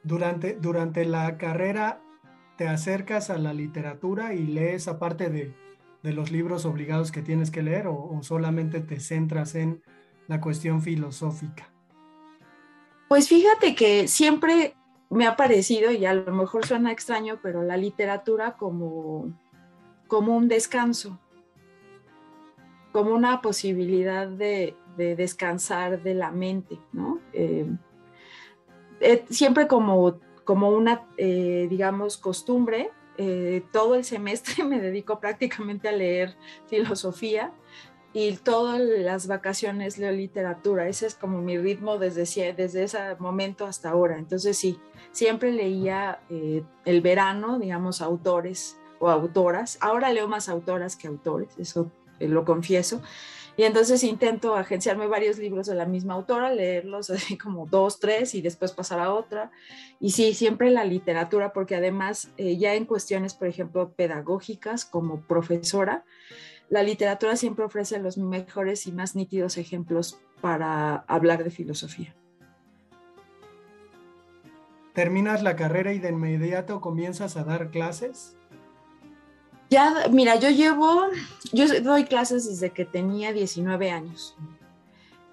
Durante, 0.05 0.55
durante 0.55 1.05
la 1.05 1.39
carrera 1.39 2.01
te 2.57 2.69
acercas 2.69 3.31
a 3.31 3.39
la 3.39 3.53
literatura 3.53 4.35
y 4.35 4.47
lees 4.47 4.87
aparte 4.87 5.29
de, 5.29 5.55
de 6.05 6.13
los 6.13 6.31
libros 6.31 6.67
obligados 6.67 7.11
que 7.11 7.23
tienes 7.23 7.51
que 7.51 7.63
leer 7.63 7.89
o 7.89 8.21
solamente 8.23 8.81
te 8.81 9.01
centras 9.01 9.57
en 9.57 9.83
la 10.29 10.41
cuestión 10.41 10.83
filosófica. 10.83 11.69
Pues 13.09 13.29
fíjate 13.29 13.75
que 13.75 14.09
siempre 14.09 14.75
me 15.15 15.27
ha 15.27 15.37
parecido, 15.37 15.93
y 15.93 16.05
a 16.05 16.15
lo 16.15 16.33
mejor 16.33 16.67
suena 16.67 16.93
extraño, 16.93 17.39
pero 17.43 17.63
la 17.63 17.77
literatura 17.77 18.57
como, 18.57 19.33
como 20.09 20.37
un 20.37 20.49
descanso, 20.49 21.19
como 22.93 23.15
una 23.15 23.41
posibilidad 23.41 24.29
de, 24.29 24.77
descansar 24.97 26.03
de 26.03 26.15
la 26.15 26.31
mente, 26.31 26.79
¿no? 26.93 27.19
Eh, 27.33 27.67
eh, 29.01 29.25
siempre 29.29 29.67
como, 29.67 30.21
como 30.45 30.71
una, 30.71 31.03
eh, 31.17 31.67
digamos, 31.69 32.17
costumbre, 32.17 32.91
todo 33.73 33.95
el 33.95 34.05
semestre 34.05 34.65
me 34.65 34.81
dedico 34.81 35.21
prácticamente 35.21 35.89
a 35.89 35.93
leer 35.93 36.37
filosofía 36.67 37.53
y 38.15 38.33
todas 38.37 38.81
las 38.81 39.27
vacaciones 39.27 39.99
leo 39.99 40.13
literatura. 40.13 40.89
Ese 40.89 41.07
es 41.07 41.17
como 41.17 41.43
mi 41.43 41.59
ritmo 41.59 41.99
desde, 41.99 42.53
desde 42.53 42.85
ese 42.85 42.99
momento 43.19 43.67
hasta 43.67 43.91
ahora. 43.91 44.17
Entonces 44.19 44.57
sí, 44.57 44.79
siempre 45.11 45.51
leía 45.51 46.21
eh, 46.31 46.63
el 46.85 47.01
verano, 47.01 47.59
digamos, 47.59 48.01
autores 48.01 48.79
o 49.01 49.11
autoras. 49.11 49.79
Ahora 49.81 50.13
leo 50.13 50.29
más 50.29 50.49
autoras 50.49 50.95
que 50.95 51.09
autores, 51.09 51.59
eso 51.59 51.91
eh, 52.21 52.29
lo 52.29 52.45
confieso. 52.45 53.03
Y 53.57 53.65
entonces 53.65 54.03
intento 54.05 54.55
agenciarme 54.55 55.07
varios 55.07 55.39
libros 55.39 55.67
de 55.67 55.75
la 55.75 55.87
misma 55.87 56.15
autora, 56.15 56.53
leerlos 56.53 57.11
así 57.11 57.37
como 57.37 57.67
dos, 57.67 57.99
tres 57.99 58.35
y 58.37 58.43
después 58.43 58.71
pasar 58.71 59.01
a 59.01 59.13
otra. 59.13 59.51
Y 59.99 60.11
sí, 60.11 60.35
siempre 60.35 60.71
la 60.71 60.85
literatura, 60.85 61.53
porque 61.53 61.75
además 61.75 62.31
eh, 62.37 62.57
ya 62.57 62.75
en 62.75 62.85
cuestiones, 62.85 63.35
por 63.35 63.49
ejemplo, 63.49 63.93
pedagógicas 63.93 64.85
como 64.85 65.21
profesora, 65.23 66.05
la 66.69 66.83
literatura 66.83 67.37
siempre 67.37 67.65
ofrece 67.65 67.99
los 67.99 68.19
mejores 68.19 68.87
y 68.87 68.93
más 68.93 69.15
nítidos 69.15 69.59
ejemplos 69.59 70.19
para 70.41 70.97
hablar 71.09 71.45
de 71.45 71.51
filosofía. 71.51 72.15
¿Terminas 74.93 75.43
la 75.43 75.57
carrera 75.57 75.93
y 75.93 75.99
de 75.99 76.11
inmediato 76.11 76.81
comienzas 76.81 77.37
a 77.37 77.45
dar 77.45 77.71
clases? 77.71 78.37
Ya, 79.71 80.07
mira, 80.11 80.37
yo 80.37 80.51
llevo, 80.51 81.07
yo 81.53 81.81
doy 81.83 82.05
clases 82.05 82.47
desde 82.47 82.71
que 82.71 82.85
tenía 82.85 83.33
19 83.33 83.91
años. 83.91 84.37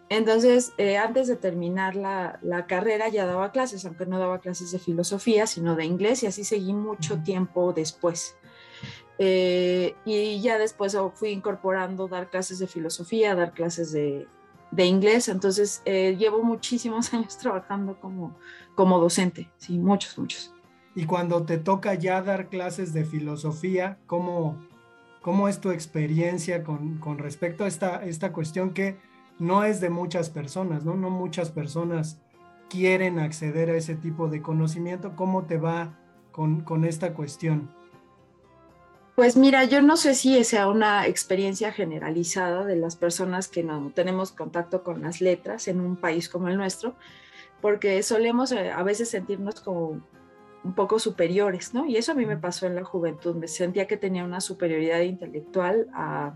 Entonces, 0.09 0.73
eh, 0.77 0.97
antes 0.97 1.27
de 1.27 1.35
terminar 1.35 1.95
la, 1.95 2.39
la, 2.41 2.65
carrera 2.65 3.07
ya 3.07 3.25
daba 3.25 3.51
clases, 3.51 3.85
aunque 3.85 4.05
no 4.05 4.19
daba 4.19 4.39
clases 4.39 4.71
de 4.71 4.79
filosofía, 4.79 5.47
sino 5.47 5.75
de 5.75 5.85
inglés, 5.85 6.23
y 6.23 6.27
así 6.27 6.43
seguí 6.43 6.73
mucho 6.73 7.19
tiempo 7.19 7.71
después. 7.71 8.35
Eh, 9.23 9.93
y 10.03 10.41
ya 10.41 10.57
después 10.57 10.97
fui 11.13 11.29
incorporando 11.29 12.07
dar 12.07 12.31
clases 12.31 12.57
de 12.57 12.65
filosofía, 12.65 13.35
dar 13.35 13.53
clases 13.53 13.91
de, 13.91 14.27
inglés. 14.75 15.29
Entonces 15.29 15.83
eh, 15.85 16.15
llevo 16.17 16.41
muchísimos 16.41 17.13
años 17.13 17.37
trabajando 17.37 17.99
como, 17.99 18.35
como 18.73 18.99
docente, 18.99 19.47
sí, 19.57 19.77
muchos, 19.77 20.17
muchos. 20.17 20.55
Y 20.95 21.05
cuando 21.05 21.43
te 21.43 21.59
toca 21.59 21.93
ya 21.93 22.23
dar 22.23 22.49
clases 22.49 22.93
de 22.93 23.05
filosofía, 23.05 23.99
¿cómo, 24.07 24.57
cómo 25.21 25.47
es 25.47 25.61
tu 25.61 25.69
experiencia 25.69 26.63
con, 26.63 26.97
con 26.97 27.19
respecto 27.19 27.65
a 27.65 27.67
esta, 27.67 28.03
esta 28.03 28.33
cuestión 28.33 28.73
que 28.73 28.97
no 29.37 29.63
es 29.63 29.81
de 29.81 29.91
muchas 29.91 30.31
personas, 30.31 30.83
¿no? 30.83 30.95
No 30.95 31.11
muchas 31.11 31.51
personas 31.51 32.19
quieren 32.71 33.19
acceder 33.19 33.69
a 33.69 33.77
ese 33.77 33.93
tipo 33.93 34.29
de 34.29 34.41
conocimiento. 34.41 35.15
¿Cómo 35.15 35.43
te 35.43 35.57
va 35.57 35.99
con, 36.31 36.61
con 36.61 36.85
esta 36.85 37.13
cuestión? 37.13 37.69
Pues 39.15 39.35
mira, 39.35 39.65
yo 39.65 39.81
no 39.81 39.97
sé 39.97 40.15
si 40.15 40.43
sea 40.43 40.67
una 40.67 41.05
experiencia 41.05 41.71
generalizada 41.71 42.65
de 42.65 42.77
las 42.77 42.95
personas 42.95 43.49
que 43.49 43.63
no 43.63 43.91
tenemos 43.93 44.31
contacto 44.31 44.83
con 44.83 45.01
las 45.01 45.21
letras 45.21 45.67
en 45.67 45.81
un 45.81 45.97
país 45.97 46.29
como 46.29 46.47
el 46.47 46.57
nuestro, 46.57 46.95
porque 47.61 48.01
solemos 48.03 48.51
eh, 48.51 48.71
a 48.71 48.83
veces 48.83 49.09
sentirnos 49.09 49.59
como 49.59 50.01
un 50.63 50.75
poco 50.75 50.97
superiores, 50.99 51.73
¿no? 51.73 51.85
Y 51.85 51.97
eso 51.97 52.13
a 52.13 52.15
mí 52.15 52.25
me 52.25 52.37
pasó 52.37 52.67
en 52.67 52.75
la 52.75 52.83
juventud, 52.83 53.35
me 53.35 53.47
sentía 53.47 53.87
que 53.87 53.97
tenía 53.97 54.23
una 54.23 54.41
superioridad 54.41 55.01
intelectual 55.01 55.87
a, 55.93 56.35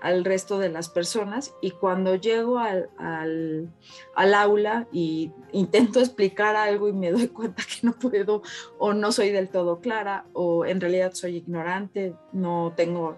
al 0.00 0.24
resto 0.24 0.58
de 0.58 0.68
las 0.68 0.88
personas 0.88 1.54
y 1.60 1.72
cuando 1.72 2.14
llego 2.14 2.58
al, 2.58 2.90
al, 2.98 4.34
aula 4.34 4.86
y 4.92 5.32
intento 5.52 6.00
explicar 6.00 6.56
algo 6.56 6.88
y 6.88 6.92
me 6.92 7.10
doy 7.10 7.28
cuenta 7.28 7.62
que 7.62 7.86
no 7.86 7.92
puedo 7.92 8.42
o 8.78 8.92
no 8.92 9.12
soy 9.12 9.30
del 9.30 9.48
todo 9.48 9.80
clara 9.80 10.26
o 10.32 10.64
en 10.64 10.80
realidad 10.80 11.12
soy 11.14 11.36
ignorante, 11.36 12.14
no 12.32 12.72
tengo, 12.76 13.16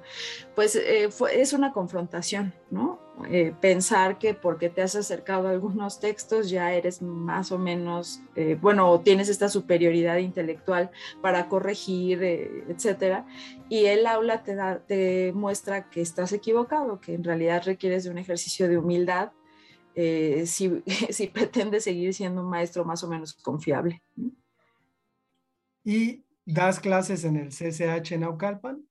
pues 0.54 0.76
eh, 0.76 1.08
es 1.32 1.52
una 1.52 1.72
confrontación, 1.72 2.54
¿no? 2.70 3.00
Eh, 3.28 3.54
pensar 3.60 4.18
que 4.18 4.34
porque 4.34 4.68
te 4.68 4.82
has 4.82 4.96
acercado 4.96 5.48
a 5.48 5.50
algunos 5.50 6.00
textos 6.00 6.50
ya 6.50 6.72
eres 6.72 7.02
más 7.02 7.52
o 7.52 7.58
menos, 7.58 8.20
eh, 8.34 8.56
bueno, 8.60 9.00
tienes 9.00 9.28
esta 9.28 9.48
superioridad 9.48 10.18
intelectual 10.18 10.90
para 11.20 11.48
corregir, 11.48 12.22
eh, 12.22 12.64
etcétera. 12.68 13.26
Y 13.68 13.86
el 13.86 14.06
aula 14.06 14.42
te, 14.42 14.54
da, 14.54 14.80
te 14.80 15.32
muestra 15.34 15.88
que 15.90 16.00
estás 16.00 16.32
equivocado, 16.32 17.00
que 17.00 17.14
en 17.14 17.24
realidad 17.24 17.62
requieres 17.64 18.04
de 18.04 18.10
un 18.10 18.18
ejercicio 18.18 18.68
de 18.68 18.78
humildad 18.78 19.32
si, 19.94 20.82
si 21.10 21.26
pretendes 21.28 21.84
seguir 21.84 22.14
siendo 22.14 22.42
un 22.42 22.48
maestro 22.48 22.84
más 22.84 23.04
o 23.04 23.08
menos 23.08 23.34
confiable. 23.34 24.02
¿Y 25.84 26.24
das 26.44 26.80
clases 26.80 27.24
en 27.24 27.36
el 27.36 27.48
CCH 27.50 28.18
Naucalpan? 28.18 28.86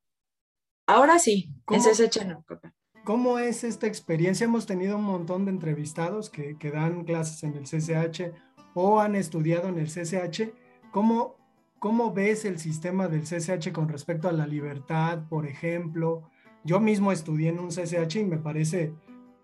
Ahora 0.87 1.19
sí, 1.19 1.49
en 1.69 1.81
CCH 1.81 2.25
Naucalpan. 2.25 2.73
¿Cómo 3.03 3.39
es 3.39 3.63
esta 3.63 3.87
experiencia? 3.87 4.45
Hemos 4.45 4.67
tenido 4.67 4.97
un 4.97 5.05
montón 5.05 5.45
de 5.45 5.51
entrevistados 5.51 6.29
que, 6.29 6.55
dan 6.71 7.03
clases 7.03 7.43
en 7.43 7.55
el 7.55 7.63
CCH 7.63 8.31
o 8.75 8.99
han 8.99 9.15
estudiado 9.15 9.69
en 9.69 9.79
el 9.79 9.87
CCH. 9.87 10.53
¿Cómo, 10.91 11.35
¿Cómo 11.79 12.13
ves 12.13 12.45
el 12.45 12.59
sistema 12.59 13.07
del 13.07 13.23
CCH 13.23 13.71
con 13.71 13.89
respecto 13.89 14.29
a 14.29 14.33
la 14.33 14.45
libertad, 14.45 15.27
por 15.29 15.47
ejemplo? 15.47 16.29
Yo 16.63 16.79
mismo 16.79 17.11
estudié 17.11 17.49
en 17.49 17.59
un 17.59 17.69
CCH 17.69 18.17
y 18.17 18.23
me 18.23 18.37
parece 18.37 18.93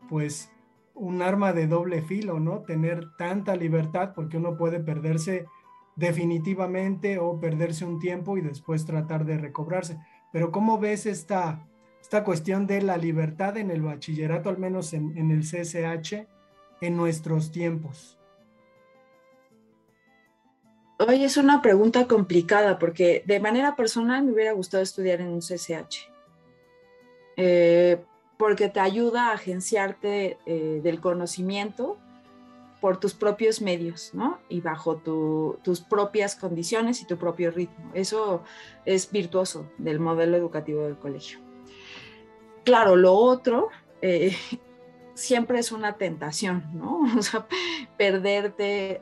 pues 0.07 0.51
un 0.93 1.23
arma 1.23 1.51
de 1.51 1.65
doble 1.65 2.03
filo, 2.03 2.39
¿no? 2.39 2.59
Tener 2.59 3.07
tanta 3.17 3.55
libertad 3.55 4.13
porque 4.13 4.37
uno 4.37 4.55
puede 4.55 4.79
perderse 4.79 5.47
definitivamente 5.95 7.17
o 7.17 7.39
perderse 7.39 7.85
un 7.85 7.97
tiempo 7.97 8.37
y 8.37 8.41
después 8.41 8.85
tratar 8.85 9.25
de 9.25 9.39
recobrarse. 9.39 9.97
Pero 10.31 10.51
¿cómo 10.51 10.77
ves 10.77 11.07
esta, 11.07 11.67
esta 12.07 12.23
cuestión 12.23 12.67
de 12.67 12.81
la 12.81 12.95
libertad 12.95 13.57
en 13.57 13.69
el 13.69 13.81
bachillerato, 13.81 14.47
al 14.47 14.57
menos 14.57 14.93
en, 14.93 15.29
el 15.29 15.41
CSH, 15.41 16.25
en 16.79 16.95
nuestros 16.95 17.51
tiempos? 17.51 18.17
Hoy 20.99 21.25
es 21.25 21.35
una 21.35 21.61
pregunta 21.61 22.07
complicada 22.07 22.79
porque 22.79 23.23
de 23.25 23.41
manera 23.41 23.75
personal 23.75 24.23
me 24.23 24.31
hubiera 24.31 24.53
gustado 24.53 24.83
estudiar 24.83 25.19
en 25.19 25.27
un 25.27 25.41
CCH. 25.41 26.09
Eh, 27.35 28.01
porque 28.37 28.69
te 28.69 28.79
ayuda 28.79 29.31
a 29.31 29.33
agenciarte 29.33 30.37
eh, 30.45 30.79
del 30.81 31.01
conocimiento 31.01 31.97
por 32.79 33.01
tus 33.01 33.15
propios 33.15 33.61
medios, 33.61 34.11
¿no? 34.13 34.39
Y 34.47 34.61
bajo 34.61 34.95
tus 34.95 35.81
propias 35.81 36.37
condiciones 36.37 37.01
y 37.01 37.05
tu 37.05 37.17
propio 37.17 37.51
ritmo. 37.51 37.91
Eso 37.93 38.43
es 38.85 39.11
virtuoso 39.11 39.69
del 39.77 39.99
modelo 39.99 40.37
educativo 40.37 40.83
del 40.83 40.95
colegio. 40.95 41.45
Claro, 42.67 42.97
lo 42.97 43.13
otro 43.13 43.69
eh, 44.01 44.35
siempre 45.13 45.57
es 45.57 45.71
una 45.71 45.93
tentación, 45.93 46.65
¿no? 46.73 46.99
O 47.17 47.21
sea, 47.21 47.47
perderte, 47.97 48.99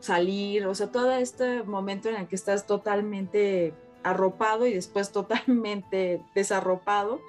salir, 0.00 0.66
o 0.66 0.74
sea, 0.74 0.90
todo 0.90 1.12
este 1.12 1.62
momento 1.62 2.08
en 2.08 2.16
el 2.16 2.26
que 2.26 2.34
estás 2.34 2.66
totalmente 2.66 3.72
arropado 4.02 4.66
y 4.66 4.72
después 4.72 5.12
totalmente 5.12 6.20
desarropado, 6.34 7.20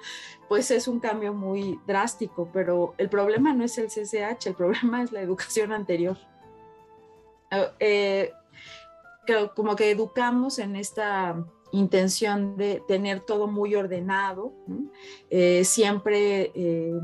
pues 0.48 0.72
es 0.72 0.88
un 0.88 0.98
cambio 0.98 1.34
muy 1.34 1.78
drástico, 1.86 2.50
pero 2.52 2.94
el 2.98 3.08
problema 3.08 3.52
no 3.54 3.62
es 3.62 3.78
el 3.78 3.86
CCH, 3.86 4.48
el 4.48 4.54
problema 4.54 5.04
es 5.04 5.12
la 5.12 5.20
educación 5.20 5.72
anterior. 5.72 6.18
Eh, 7.78 8.32
como 9.54 9.76
que 9.76 9.92
educamos 9.92 10.58
en 10.58 10.74
esta 10.74 11.36
intención 11.72 12.56
de 12.56 12.82
tener 12.86 13.20
todo 13.20 13.46
muy 13.46 13.74
ordenado, 13.74 14.52
eh, 15.30 15.64
siempre 15.64 16.52
eh, 16.54 16.98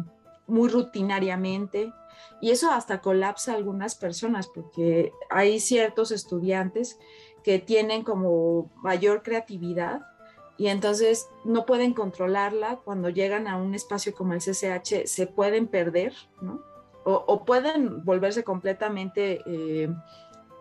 muy 0.46 0.68
rutinariamente, 0.68 1.92
y 2.40 2.50
eso 2.50 2.70
hasta 2.70 3.00
colapsa 3.00 3.52
a 3.52 3.56
algunas 3.56 3.94
personas, 3.94 4.48
porque 4.48 5.12
hay 5.30 5.60
ciertos 5.60 6.10
estudiantes 6.10 6.98
que 7.42 7.58
tienen 7.58 8.02
como 8.02 8.70
mayor 8.82 9.22
creatividad 9.22 10.02
y 10.58 10.68
entonces 10.68 11.28
no 11.44 11.66
pueden 11.66 11.92
controlarla. 11.92 12.80
Cuando 12.84 13.08
llegan 13.08 13.46
a 13.46 13.56
un 13.56 13.74
espacio 13.74 14.14
como 14.14 14.32
el 14.32 14.40
CCH, 14.40 15.06
se 15.06 15.26
pueden 15.26 15.66
perder. 15.66 16.14
O, 17.04 17.44
pueden 17.44 18.04
volverse 18.04 18.42
completamente 18.42 19.40
eh, 19.46 19.88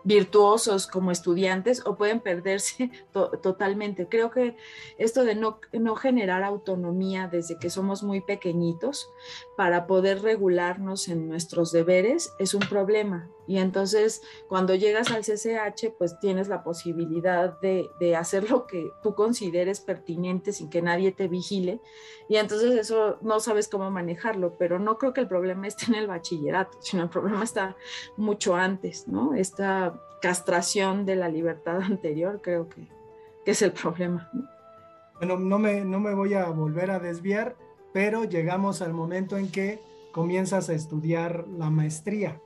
virtuosos 0.06 0.86
como 0.86 1.10
estudiantes 1.10 1.84
o 1.84 1.96
pueden 1.96 2.20
perderse 2.20 2.90
totalmente. 3.42 4.08
Creo 4.08 4.30
que 4.30 4.56
esto 4.98 5.24
de 5.24 5.34
no, 5.34 5.58
no 5.72 5.96
generar 5.96 6.44
autonomía 6.44 7.28
desde 7.28 7.58
que 7.58 7.70
somos 7.70 8.04
muy 8.04 8.20
pequeñitos 8.20 9.10
para 9.56 9.86
poder 9.86 10.22
regularnos 10.22 11.08
en 11.08 11.28
nuestros 11.28 11.72
deberes 11.72 12.32
es 12.38 12.54
un 12.54 12.60
problema. 12.60 13.28
Y 13.46 13.58
entonces 13.58 14.22
cuando 14.48 14.74
llegas 14.74 15.10
al 15.10 15.22
CCH, 15.22 15.94
pues 15.98 16.18
tienes 16.18 16.48
la 16.48 16.62
posibilidad 16.62 17.58
de, 17.60 17.88
de, 18.00 18.16
hacer 18.16 18.50
lo 18.50 18.66
que 18.66 18.90
tú 19.02 19.14
consideres 19.14 19.80
pertinente 19.80 20.52
sin 20.52 20.68
que 20.68 20.82
nadie 20.82 21.12
te 21.12 21.28
vigile. 21.28 21.80
Y 22.28 22.36
entonces 22.36 22.74
eso 22.74 23.18
no 23.22 23.40
sabes 23.40 23.68
cómo 23.68 23.90
manejarlo, 23.90 24.56
pero 24.58 24.78
no 24.78 24.98
creo 24.98 25.12
que 25.12 25.20
el 25.20 25.28
problema 25.28 25.66
esté 25.66 25.86
en 25.86 25.94
el 25.94 26.06
bachillerato, 26.06 26.78
sino 26.80 27.04
el 27.04 27.08
problema 27.08 27.44
está 27.44 27.76
mucho 28.16 28.56
antes, 28.56 29.06
¿no? 29.06 29.34
Esta 29.34 30.00
castración 30.20 31.06
de 31.06 31.16
la 31.16 31.28
libertad 31.28 31.80
anterior 31.82 32.40
creo 32.42 32.68
que, 32.68 32.88
que 33.44 33.52
es 33.52 33.62
el 33.62 33.72
problema. 33.72 34.30
Bueno, 35.18 35.38
no 35.38 35.58
me, 35.58 35.84
no 35.84 35.98
me 36.00 36.14
voy 36.14 36.34
a 36.34 36.46
volver 36.50 36.90
a 36.90 36.98
desviar, 36.98 37.56
pero 37.92 38.24
llegamos 38.24 38.82
al 38.82 38.92
momento 38.92 39.38
en 39.38 39.50
que 39.50 39.80
comienzas 40.12 40.68
a 40.68 40.74
estudiar 40.74 41.46
la 41.48 41.70
maestría. 41.70 42.40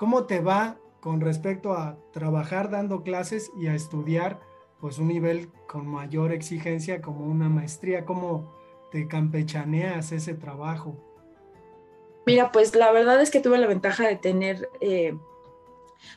¿Cómo 0.00 0.24
te 0.24 0.40
va 0.40 0.78
con 1.00 1.20
respecto 1.20 1.74
a 1.74 1.98
trabajar 2.10 2.70
dando 2.70 3.02
clases 3.02 3.52
y 3.60 3.66
a 3.66 3.74
estudiar 3.74 4.40
pues 4.80 4.98
un 4.98 5.08
nivel 5.08 5.50
con 5.68 5.86
mayor 5.86 6.32
exigencia 6.32 7.02
como 7.02 7.26
una 7.26 7.50
maestría? 7.50 8.06
¿Cómo 8.06 8.50
te 8.90 9.06
campechaneas 9.06 10.12
ese 10.12 10.32
trabajo? 10.32 10.96
Mira, 12.24 12.50
pues 12.50 12.74
la 12.74 12.90
verdad 12.92 13.20
es 13.20 13.30
que 13.30 13.40
tuve 13.40 13.58
la 13.58 13.66
ventaja 13.66 14.08
de 14.08 14.16
tener, 14.16 14.70
eh, 14.80 15.18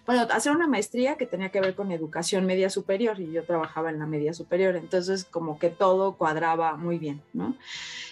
bueno, 0.05 0.27
hacer 0.31 0.51
una 0.51 0.67
maestría 0.67 1.15
que 1.15 1.25
tenía 1.25 1.49
que 1.49 1.61
ver 1.61 1.75
con 1.75 1.91
educación 1.91 2.45
media 2.45 2.69
superior 2.69 3.19
y 3.19 3.31
yo 3.31 3.43
trabajaba 3.43 3.89
en 3.89 3.99
la 3.99 4.05
media 4.05 4.33
superior, 4.33 4.75
entonces 4.75 5.25
como 5.25 5.59
que 5.59 5.69
todo 5.69 6.17
cuadraba 6.17 6.75
muy 6.75 6.97
bien, 6.97 7.21
¿no? 7.33 7.55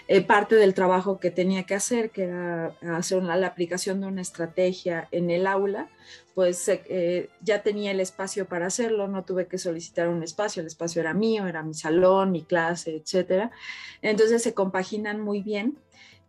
Eh, 0.07 0.21
parte 0.21 0.55
del 0.55 0.73
trabajo 0.73 1.19
que 1.19 1.31
tenía 1.31 1.63
que 1.63 1.75
hacer, 1.75 2.09
que 2.09 2.23
era 2.23 2.75
hacer 2.97 3.23
la 3.23 3.47
aplicación 3.47 4.01
de 4.01 4.07
una 4.07 4.21
estrategia 4.21 5.07
en 5.11 5.29
el 5.29 5.47
aula, 5.47 5.89
pues 6.33 6.67
eh, 6.67 7.29
ya 7.41 7.61
tenía 7.61 7.91
el 7.91 7.99
espacio 7.99 8.45
para 8.45 8.67
hacerlo, 8.67 9.07
no 9.07 9.23
tuve 9.23 9.47
que 9.47 9.57
solicitar 9.57 10.07
un 10.07 10.23
espacio, 10.23 10.61
el 10.61 10.67
espacio 10.67 11.01
era 11.01 11.13
mío, 11.13 11.47
era 11.47 11.63
mi 11.63 11.73
salón, 11.73 12.31
mi 12.31 12.43
clase, 12.43 12.95
etcétera. 12.95 13.51
Entonces 14.01 14.41
se 14.43 14.53
compaginan 14.53 15.21
muy 15.21 15.41
bien 15.41 15.77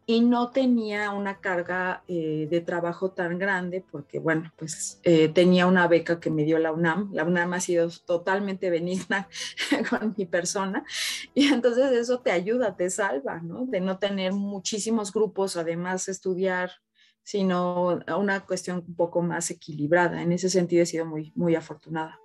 y 0.06 0.20
no 0.20 0.50
tenía 0.50 1.10
una 1.10 1.40
carga 1.40 2.02
eh, 2.08 2.48
de 2.50 2.60
trabajo 2.60 3.12
tan 3.12 3.38
grande 3.38 3.84
porque, 3.88 4.18
bueno, 4.18 4.52
pues 4.56 5.00
eh, 5.04 5.28
tenía 5.28 5.66
una 5.66 5.86
beca 5.86 6.18
que 6.18 6.30
me 6.30 6.44
dio 6.44 6.58
la 6.58 6.72
UNAM. 6.72 7.10
La 7.12 7.24
UNAM 7.24 7.52
ha 7.54 7.60
sido 7.60 7.88
totalmente 8.04 8.70
benigna 8.70 9.28
con 9.90 10.14
mi 10.16 10.26
persona 10.26 10.84
y 11.34 11.46
entonces 11.48 11.92
eso 11.92 12.20
te 12.20 12.32
ayuda, 12.32 12.76
te 12.76 12.90
salva, 12.90 13.40
¿no? 13.40 13.66
De 13.66 13.80
no 13.80 13.98
tener 13.98 14.32
muchísimos 14.32 15.12
grupos, 15.12 15.56
además 15.56 16.08
estudiar, 16.08 16.72
sino 17.22 18.00
una 18.18 18.44
cuestión 18.44 18.84
un 18.86 18.96
poco 18.96 19.22
más 19.22 19.50
equilibrada. 19.50 20.22
En 20.22 20.32
ese 20.32 20.50
sentido 20.50 20.82
he 20.82 20.86
sido 20.86 21.06
muy, 21.06 21.32
muy 21.36 21.54
afortunada. 21.54 22.21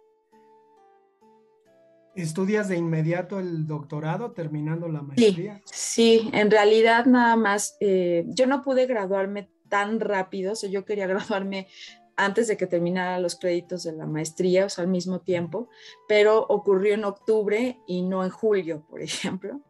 ¿Estudias 2.18 2.68
de 2.68 2.78
inmediato 2.78 3.40
el 3.40 3.68
doctorado 3.68 4.32
terminando 4.32 4.90
la 4.90 5.04
maestría? 5.04 5.62
Sí, 5.66 6.32
en 6.34 6.50
realidad 6.50 7.06
nada 7.06 7.36
más, 7.36 7.78
eh, 7.80 8.26
yo 8.30 8.48
no 8.48 8.64
pude 8.64 8.88
graduarme 8.88 9.52
tan 9.70 10.00
rápido, 10.00 10.54
o 10.54 10.56
sea, 10.56 10.68
yo 10.68 10.84
quería 10.84 11.06
graduarme 11.08 11.68
antes 12.16 12.48
de 12.48 12.58
que 12.58 12.66
terminara 12.66 13.20
los 13.20 13.36
créditos 13.36 13.84
de 13.84 13.92
la 13.92 14.08
maestría, 14.08 14.66
o 14.66 14.70
sea, 14.70 14.84
al 14.84 14.90
mismo 14.90 15.22
tiempo, 15.22 15.70
pero 16.08 16.44
ocurrió 16.50 16.96
en 16.96 17.04
octubre 17.04 17.80
y 17.86 18.02
no 18.02 18.24
en 18.24 18.32
julio, 18.32 18.84
por 18.90 19.00
ejemplo. 19.04 19.62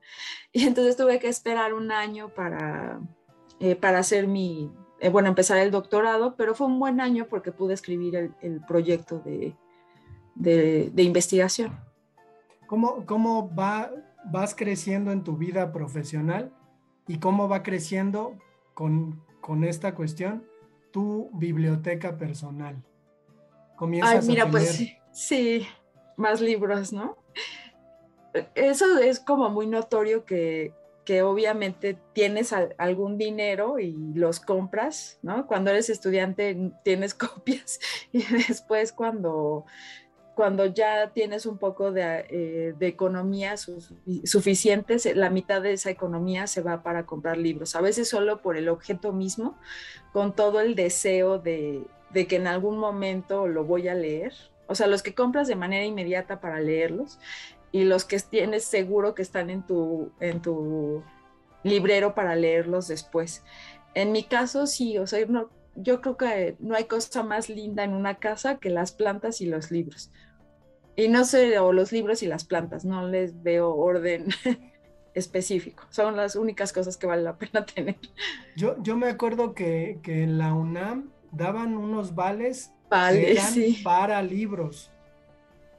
Y 0.54 0.64
entonces 0.64 0.96
tuve 0.96 1.20
que 1.20 1.28
esperar 1.28 1.74
un 1.74 1.92
año 1.92 2.34
para, 2.34 3.02
eh, 3.60 3.76
para 3.76 4.00
hacer 4.00 4.26
mi, 4.26 4.72
eh, 5.02 5.10
bueno, 5.10 5.28
empezar 5.28 5.58
el 5.58 5.70
doctorado, 5.70 6.38
pero 6.38 6.56
fue 6.56 6.68
un 6.68 6.80
buen 6.80 7.02
año 7.02 7.28
porque 7.30 7.52
pude 7.52 7.74
escribir 7.74 8.32
el, 8.40 8.62
proyecto 8.66 9.20
de, 9.20 9.54
de 10.36 11.04
investigación. 11.04 11.87
¿Cómo, 12.68 13.06
cómo 13.06 13.54
va, 13.56 13.92
vas 14.26 14.54
creciendo 14.54 15.12
en 15.12 15.24
tu 15.24 15.38
vida 15.38 15.72
profesional 15.72 16.52
y 17.08 17.20
cómo 17.20 17.48
va 17.48 17.64
creciendo 17.64 18.38
con, 18.74 19.24
con 19.42 19.64
esta 19.64 19.96
cuestión 19.96 20.46
tu 20.92 21.30
biblioteca 21.34 22.18
personal? 22.18 22.84
Comienzas 23.78 24.24
Ay, 24.24 24.28
mira, 24.28 24.50
pues 24.50 24.86
sí, 25.12 25.66
más 26.18 26.42
libros, 26.42 26.92
¿no? 26.92 27.18
Eso 28.56 29.00
es 29.00 29.20
como 29.20 29.50
muy 29.50 29.68
notorio 29.68 30.26
que, 30.26 30.74
que 31.06 31.22
obviamente 31.22 31.98
tienes 32.12 32.54
algún 32.78 33.18
dinero 33.18 33.80
y 33.80 33.96
los 34.14 34.42
compras, 34.42 35.20
¿no? 35.22 35.48
Cuando 35.48 35.72
eres 35.72 35.90
estudiante 35.90 36.74
tienes 36.84 37.14
copias 37.14 37.80
y 38.12 38.24
después 38.24 38.92
cuando 38.92 39.66
cuando 40.38 40.68
ya 40.68 41.10
tienes 41.14 41.48
un 41.48 41.58
poco 41.58 41.92
de, 41.92 42.28
eh, 42.30 42.76
economía 42.82 43.56
suficiente, 43.58 44.98
la 45.16 45.32
mitad 45.32 45.64
de 45.64 45.74
esa 45.74 45.90
economía 45.90 46.46
se 46.46 46.62
va 46.62 46.84
para 46.84 47.08
comprar 47.08 47.38
libros, 47.38 47.76
a 47.76 47.82
veces 47.82 48.08
solo 48.08 48.44
por 48.44 48.56
el 48.56 48.70
objeto 48.70 49.14
mismo, 49.14 49.58
con 50.14 50.36
todo 50.36 50.62
el 50.62 50.76
deseo 50.76 51.40
de, 51.40 51.88
que 52.14 52.36
en 52.36 52.46
algún 52.46 52.78
momento 52.78 53.48
lo 53.48 53.66
voy 53.66 53.88
a 53.88 53.96
leer. 53.96 54.32
O 54.68 54.76
sea, 54.76 54.86
los 54.86 55.02
que 55.02 55.16
compras 55.16 55.48
de 55.48 55.56
manera 55.56 55.86
inmediata 55.86 56.40
para 56.40 56.60
leerlos 56.60 57.18
y 57.72 57.86
los 57.86 58.06
que 58.06 58.20
tienes 58.20 58.64
seguro 58.64 59.16
que 59.16 59.24
están 59.24 59.50
en 59.50 59.66
tu, 59.66 60.12
en 60.20 60.40
tu 60.44 61.04
librero 61.64 62.14
para 62.14 62.36
leerlos 62.36 62.88
después. 62.88 63.44
En 63.96 64.12
mi 64.12 64.22
caso, 64.22 64.68
sí, 64.68 65.00
o 65.00 65.08
sea, 65.08 65.26
yo 65.74 66.02
creo 66.02 66.16
que 66.16 66.58
no 66.60 66.76
hay 66.76 66.84
cosa 66.84 67.24
más 67.24 67.50
linda 67.50 67.84
en 67.84 67.94
una 67.94 68.20
casa 68.20 68.60
que 68.60 68.70
las 68.70 68.92
plantas 68.92 69.42
y 69.42 69.48
los 69.48 69.72
libros. 69.72 70.12
Y 70.98 71.10
no 71.10 71.26
sé, 71.26 71.60
o 71.60 71.72
los 71.72 71.92
libros 71.92 72.24
y 72.24 72.28
las 72.28 72.44
plantas, 72.44 72.84
no 72.84 73.08
les 73.08 73.44
veo 73.44 73.74
orden 73.74 74.30
específico. 75.14 75.84
Son 75.92 76.18
las 76.18 76.36
únicas 76.36 76.74
cosas 76.74 76.98
que 76.98 77.06
vale 77.06 77.22
la 77.22 77.38
pena 77.38 77.66
tener. 77.66 77.98
Yo, 78.56 78.76
yo 78.82 78.98
me 78.98 79.08
acuerdo 79.08 79.54
que, 79.54 80.00
que 80.02 80.24
en 80.24 80.40
la 80.40 80.56
UNAM 80.56 81.12
daban 81.32 81.78
unos 81.78 82.16
vales 82.16 82.72
vale, 82.90 83.40
sí. 83.40 83.80
para 83.84 84.24
libros, 84.24 84.92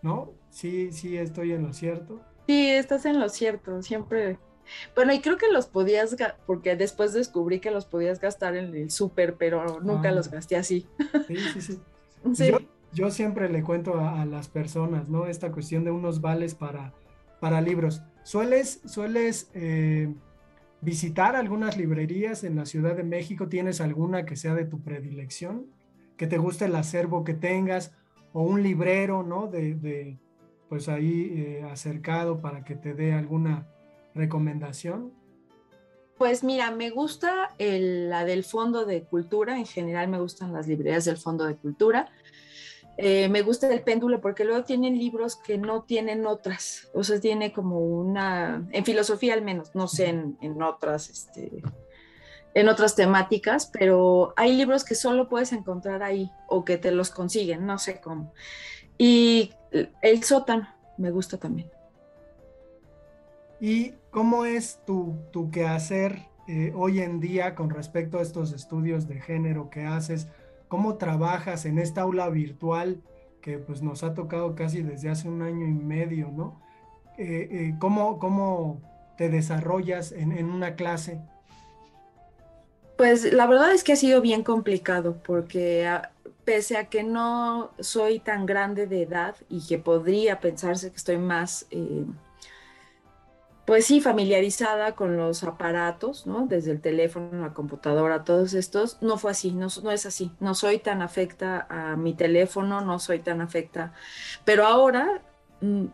¿no? 0.03 0.33
Sí, 0.51 0.93
sí, 0.93 1.17
estoy 1.17 1.53
en 1.53 1.65
lo 1.65 1.73
cierto. 1.73 2.21
Sí, 2.47 2.71
estás 2.71 3.05
en 3.05 3.19
lo 3.19 3.29
cierto, 3.29 3.83
siempre. 3.83 4.39
Bueno, 4.95 5.13
y 5.13 5.21
creo 5.21 5.37
que 5.37 5.51
los 5.51 5.67
podías, 5.67 6.15
porque 6.47 6.77
después 6.77 7.13
descubrí 7.13 7.59
que 7.59 7.73
los 7.73 7.87
podías 7.87 8.21
gastar 8.21 8.55
en 8.55 8.73
el 8.73 8.91
súper, 8.93 9.35
pero 9.35 9.81
nunca 9.81 10.13
los 10.13 10.29
ah. 10.29 10.31
gasté 10.35 10.55
así. 10.55 10.87
Sí, 11.27 11.37
sí, 11.55 11.61
sí. 11.61 11.81
Yo, 12.25 12.59
siempre 13.11 13.49
le 13.49 13.63
cuento 13.63 14.01
a, 14.01 14.25
las 14.25 14.49
personas, 14.49 15.09
¿no? 15.09 15.27
Esta 15.27 15.53
cuestión 15.53 15.85
de 15.85 15.91
unos 15.91 16.21
vales 16.21 16.55
para, 16.55 16.93
para 17.41 17.61
libros. 17.61 18.03
¿Sueles, 18.25 18.81
sueles 18.87 19.51
eh, 19.55 20.13
visitar 20.81 21.37
algunas 21.37 21.77
librerías 21.77 22.45
en 22.45 22.57
la 22.57 22.67
Ciudad 22.67 22.97
de 22.97 23.05
México? 23.05 23.49
¿Tienes 23.49 23.81
alguna 23.81 24.27
que 24.27 24.37
sea 24.37 24.55
de 24.55 24.65
tu 24.65 24.83
predilección? 24.83 25.67
¿Que 26.17 26.27
te 26.27 26.39
guste 26.39 26.65
el 26.65 26.75
acervo 26.75 27.25
que 27.25 27.35
tengas? 27.35 27.95
¿O 28.33 28.43
un 28.43 28.63
librero, 28.63 29.23
¿no? 29.23 29.47
De, 29.47 30.19
pues 30.69 30.89
ahí 30.89 31.33
eh, 31.35 31.69
acercado 31.71 32.41
para 32.41 32.65
que 32.65 32.75
te 32.75 32.95
dé 32.95 33.13
alguna 33.13 33.67
recomendación? 34.15 35.13
Pues 36.19 36.43
mira, 36.43 36.73
me 36.73 36.91
gusta 36.91 37.55
la 37.59 38.25
del 38.25 38.43
Fondo 38.43 38.85
de 38.85 39.05
Cultura, 39.05 39.57
en 39.57 39.67
general 39.67 40.09
me 40.09 40.19
gustan 40.19 40.53
las 40.53 40.67
librerías 40.67 41.05
del 41.05 41.17
Fondo 41.17 41.45
de 41.45 41.55
Cultura. 41.55 42.11
Eh, 43.01 43.29
me 43.29 43.43
gusta 43.43 43.73
el 43.73 43.83
péndulo 43.83 44.21
porque 44.21 44.45
luego 44.45 44.65
tienen 44.65 44.99
libros 44.99 45.37
que 45.37 45.57
no 45.57 45.85
tienen 45.85 46.27
otras, 46.27 46.89
o 46.93 47.05
sea, 47.05 47.21
tiene 47.21 47.53
como 47.53 47.79
una, 47.79 48.67
en 48.73 48.85
filosofía 48.85 49.35
al 49.35 49.43
menos, 49.43 49.73
no 49.77 49.87
sé, 49.87 50.09
en, 50.09 50.63
otras, 50.63 51.09
este, 51.09 51.63
en 52.55 52.69
otras 52.69 52.97
temáticas, 52.97 53.71
pero 53.73 54.35
hay 54.37 54.57
libros 54.57 54.83
que 54.83 54.97
solo 54.97 55.29
puedes 55.29 55.53
encontrar 55.53 56.03
ahí 56.03 56.29
o 56.49 56.65
que 56.65 56.77
te 56.77 56.91
los 56.91 57.11
consiguen, 57.11 57.67
no 57.67 57.79
sé 57.79 58.01
cómo. 58.01 58.33
Y 58.99 59.53
el 60.03 60.25
sótano 60.25 60.69
me 60.97 61.13
gusta 61.13 61.37
también. 61.37 61.71
¿Y 63.61 63.93
cómo 64.11 64.45
es 64.45 64.81
tu, 64.85 65.15
tu 65.31 65.53
quehacer 65.53 66.27
eh, 66.49 66.73
hoy 66.75 66.99
en 66.99 67.21
día 67.21 67.55
con 67.55 67.71
respecto 67.71 68.19
a 68.19 68.23
estos 68.23 68.53
estudios 68.53 69.07
de 69.07 69.21
género 69.21 69.71
que 69.71 69.85
haces? 69.85 70.27
¿Cómo 70.69 70.97
trabajas 70.97 71.65
en 71.65 71.79
esta 71.79 72.03
aula 72.03 72.29
virtual 72.29 73.03
que 73.41 73.59
pues 73.59 73.83
nos 73.83 74.03
ha 74.03 74.15
tocado 74.15 74.55
casi 74.55 74.83
desde 74.83 75.09
hace 75.09 75.29
un 75.29 75.43
año 75.43 75.67
y 75.67 75.73
medio, 75.73 76.31
¿no? 76.31 76.61
Eh, 77.17 77.49
eh, 77.51 77.75
¿cómo, 77.79 78.81
te 79.17 79.29
desarrollas 79.29 80.13
en, 80.13 80.31
en 80.31 80.49
una 80.49 80.77
clase? 80.77 81.21
Pues 82.97 83.33
la 83.33 83.47
verdad 83.47 83.73
es 83.73 83.83
que 83.83 83.95
ha 83.95 83.97
sido 83.97 84.21
bien 84.21 84.45
complicado 84.45 85.17
porque 85.25 85.87
ah, 85.87 86.11
pese 86.45 86.77
a 86.77 86.85
que 86.87 87.03
no 87.03 87.73
soy 87.79 88.21
tan 88.21 88.47
grande 88.47 88.87
de 88.87 89.03
edad 89.03 89.37
y 89.49 89.67
que 89.67 89.79
podría 89.79 90.41
pensarse 90.41 90.91
que 90.91 90.97
estoy 90.97 91.19
más 91.19 91.67
pues 93.69 93.85
sí, 93.85 94.01
familiarizada 94.01 94.95
con 94.95 95.19
los 95.19 95.45
aparatos, 95.45 96.27
¿no? 96.27 96.47
Desde 96.47 96.71
el 96.71 96.81
teléfono, 96.81 97.43
la 97.43 97.53
computadora, 97.53 98.25
todos 98.25 98.55
estos. 98.55 98.97
No 99.03 99.19
fue 99.19 99.33
así, 99.33 99.53
no, 99.53 99.67
es 99.67 100.07
así. 100.07 100.33
No 100.41 100.55
soy 100.55 100.79
tan 100.79 101.03
afecta 101.03 101.67
a 101.69 101.95
mi 101.95 102.15
teléfono, 102.15 102.81
no 102.81 102.99
soy 102.99 103.19
tan 103.19 103.43
afecta. 103.43 103.93
Pero 104.47 104.65
ahora 104.65 105.21
mm, 105.61 105.85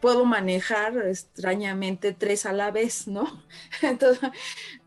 puedo 0.00 0.24
manejar 0.24 0.96
extrañamente 0.96 2.14
tres 2.14 2.46
a 2.46 2.54
la 2.54 2.70
vez, 2.70 3.06
¿no? 3.06 3.26
Entonces, 3.82 4.30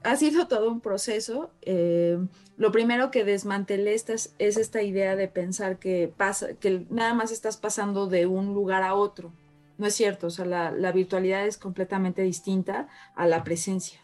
ha 0.01 0.15
sido 0.15 0.47
todo 0.47 0.71
un 0.71 0.81
proceso. 0.81 1.51
Eh, 1.61 2.17
lo 2.57 2.71
primero 2.71 3.11
que 3.11 3.25
desmantelé 3.25 3.93
es 3.93 4.33
esta 4.39 4.81
idea 4.81 5.15
de 5.15 5.27
pensar 5.27 5.77
que, 5.77 6.11
pasa, 6.17 6.55
que 6.55 6.87
nada 6.89 7.13
más 7.13 7.31
estás 7.31 7.57
pasando 7.57 8.07
de 8.07 8.25
un 8.25 8.55
lugar 8.55 8.81
a 8.81 8.95
otro 8.95 9.31
no 9.77 9.87
es 9.87 9.95
cierto, 9.95 10.27
o 10.27 10.29
sea, 10.29 10.45
la, 10.45 10.91
virtualidad 10.91 11.45
es 11.45 11.57
completamente 11.57 12.21
distinta 12.21 12.87
a 13.15 13.27
la 13.27 13.43
presencia. 13.43 13.99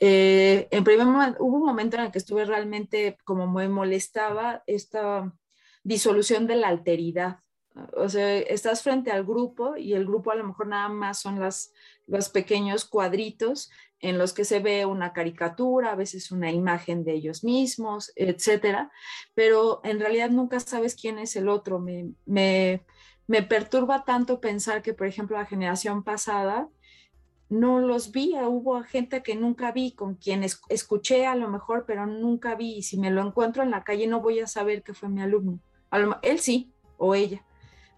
Eh, 0.00 0.68
en 0.70 0.84
primer 0.84 1.06
momento, 1.06 1.42
hubo 1.42 1.56
un 1.58 1.66
momento 1.66 1.96
en 1.96 2.04
el 2.04 2.12
que 2.12 2.18
estuve 2.18 2.44
realmente 2.44 3.16
como 3.24 3.46
me 3.46 3.68
molestaba 3.68 4.62
esta 4.66 5.32
disolución 5.82 6.46
de 6.46 6.56
la 6.56 6.68
alteridad. 6.68 7.38
O 7.96 8.08
sea, 8.08 8.38
estás 8.38 8.82
frente 8.82 9.10
al 9.10 9.24
grupo 9.24 9.76
y 9.76 9.94
el 9.94 10.06
grupo 10.06 10.30
a 10.30 10.36
lo 10.36 10.44
mejor 10.44 10.68
nada 10.68 10.88
más 10.88 11.20
son 11.20 11.40
las, 11.40 11.72
los 12.06 12.28
pequeños 12.28 12.84
cuadritos 12.84 13.70
en 13.98 14.18
los 14.18 14.32
que 14.32 14.44
se 14.44 14.60
ve 14.60 14.84
una 14.84 15.12
caricatura, 15.12 15.92
a 15.92 15.96
veces 15.96 16.30
una 16.30 16.52
imagen 16.52 17.04
de 17.04 17.14
ellos 17.14 17.42
mismos, 17.42 18.12
etcétera, 18.16 18.92
pero 19.34 19.80
en 19.82 19.98
realidad 19.98 20.30
nunca 20.30 20.60
sabes 20.60 20.94
quién 20.94 21.18
es 21.18 21.36
el 21.36 21.48
otro. 21.48 21.80
Me, 21.80 22.10
me, 22.26 22.84
me 23.26 23.42
perturba 23.42 24.04
tanto 24.04 24.40
pensar 24.40 24.82
que, 24.82 24.94
por 24.94 25.06
ejemplo, 25.06 25.36
la 25.36 25.46
generación 25.46 26.02
pasada 26.02 26.68
no 27.48 27.78
los 27.78 28.10
vi, 28.10 28.34
hubo 28.38 28.82
gente 28.82 29.22
que 29.22 29.36
nunca 29.36 29.72
vi, 29.72 29.92
con 29.92 30.14
quien 30.14 30.42
escuché 30.42 31.26
a 31.26 31.36
lo 31.36 31.48
mejor, 31.48 31.84
pero 31.86 32.06
nunca 32.06 32.54
vi, 32.54 32.76
y 32.76 32.82
si 32.82 32.98
me 32.98 33.10
lo 33.10 33.26
encuentro 33.26 33.62
en 33.62 33.70
la 33.70 33.84
calle 33.84 34.06
no 34.06 34.20
voy 34.20 34.40
a 34.40 34.46
saber 34.46 34.82
que 34.82 34.94
fue 34.94 35.08
mi 35.08 35.22
alumno. 35.22 35.60
él 36.22 36.40
sí, 36.40 36.72
o 36.96 37.14
ella, 37.14 37.44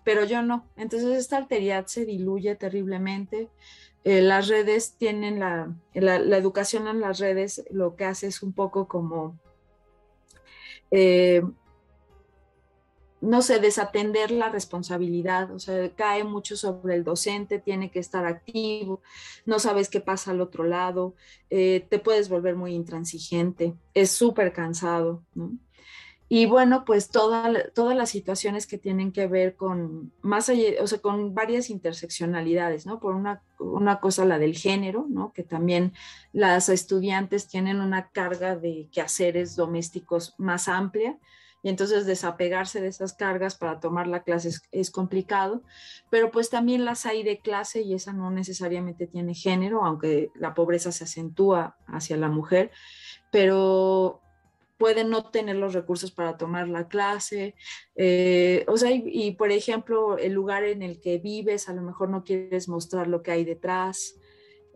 pero 0.05 0.25
yo 0.25 0.43
no. 0.43 0.67
Entonces 0.77 1.17
esta 1.17 1.37
alteridad 1.37 1.87
se 1.87 2.05
diluye 2.05 2.55
terriblemente. 2.55 3.49
Eh, 4.05 4.23
las 4.23 4.49
redes 4.49 4.97
tienen 4.99 5.41
la, 5.41 5.75
la, 5.95 6.37
educación 6.37 6.87
en 6.87 7.01
las 7.01 7.19
redes, 7.19 7.65
lo 7.71 7.97
que 7.97 8.05
hace 8.05 8.29
es 8.29 8.43
un 8.43 8.53
poco 8.53 8.87
como... 8.87 9.39
Eh, 10.93 11.43
no 13.27 13.43
sé, 13.43 13.59
desatender 13.59 14.31
la 14.31 14.49
responsabilidad, 14.49 15.51
o 15.51 15.59
sea, 15.59 15.91
cae 15.95 16.25
mucho 16.25 16.57
sobre 16.57 16.95
el 16.95 17.05
docente, 17.05 17.59
tiene 17.59 17.91
que 17.91 17.99
estar 17.99 18.25
activo, 18.25 19.03
no 19.45 19.59
sabes 19.59 19.89
qué 19.89 20.01
pasa 20.01 20.31
al 20.31 20.41
otro 20.41 20.65
lado, 20.65 21.15
eh, 21.51 21.87
te 21.89 21.99
puedes 21.99 22.29
volver 22.29 22.57
muy 22.57 22.75
intransigente, 22.75 23.75
es 23.95 24.12
súper 24.12 24.53
cansado. 24.53 25.23
Y 26.29 26.47
bueno, 26.47 26.85
pues 26.85 27.09
todas 27.11 27.97
las 27.97 28.11
situaciones 28.11 28.67
que 28.67 28.79
tienen 28.79 29.12
que 29.12 29.29
ver 29.29 29.55
con 29.55 30.12
más 30.23 30.49
allá, 30.49 30.83
o 30.83 30.87
sea, 30.89 30.99
con 30.99 31.35
varias 31.35 31.71
interseccionalidades, 31.71 32.85
¿no? 32.85 32.99
Por 32.99 33.15
una, 33.15 33.43
una 33.61 34.01
cosa 34.01 34.25
la 34.25 34.41
del 34.41 34.57
género, 34.57 35.07
¿no? 35.09 35.33
Que 35.33 35.45
también 35.45 35.93
las 36.33 36.69
estudiantes 36.69 37.47
tienen 37.47 37.81
una 37.81 38.09
carga 38.11 38.57
de 38.57 38.89
quehaceres 38.91 39.55
domésticos 39.55 40.35
más 40.37 40.67
amplia, 40.67 41.17
y 41.66 41.68
entonces 41.68 42.07
desapegarse 42.07 42.81
de 42.81 42.87
esas 42.87 43.14
cargas 43.14 43.57
para 43.57 43.81
tomar 43.81 44.07
la 44.07 44.22
clase 44.22 44.52
es, 44.70 44.90
complicado, 44.92 45.64
pero 46.11 46.31
pues 46.31 46.48
también 46.48 46.85
las 46.85 47.07
hay 47.07 47.24
de 47.24 47.40
clase 47.40 47.83
y 47.83 47.92
esa 47.92 48.12
no 48.12 48.31
necesariamente 48.31 49.09
tiene 49.09 49.35
género, 49.35 49.85
aunque 49.85 50.31
la 50.37 50.55
pobreza 50.55 50.92
se 50.92 51.02
acentúa 51.02 51.76
hacia 51.88 52.16
la 52.18 52.29
mujer, 52.29 52.70
pero 53.33 54.20
pueden 54.79 55.11
no 55.11 55.29
tener 55.33 55.57
los 55.57 55.74
recursos 55.74 56.12
para 56.12 56.37
tomar 56.37 56.68
la 56.68 56.87
clase, 56.87 57.57
eh, 57.96 58.64
o 58.68 58.76
sea, 58.76 58.92
y, 58.92 59.33
por 59.33 59.50
ejemplo, 59.50 60.18
el 60.18 60.35
lugar 60.35 60.62
en 60.62 60.83
el 60.83 61.00
que 61.00 61.18
vives, 61.18 61.68
a 61.68 61.72
lo 61.72 61.83
mejor 61.83 62.11
no 62.11 62.22
quieres 62.22 62.68
mostrar 62.68 63.09
lo 63.09 63.24
que 63.24 63.33
hay 63.33 63.44
detrás, 63.44 64.14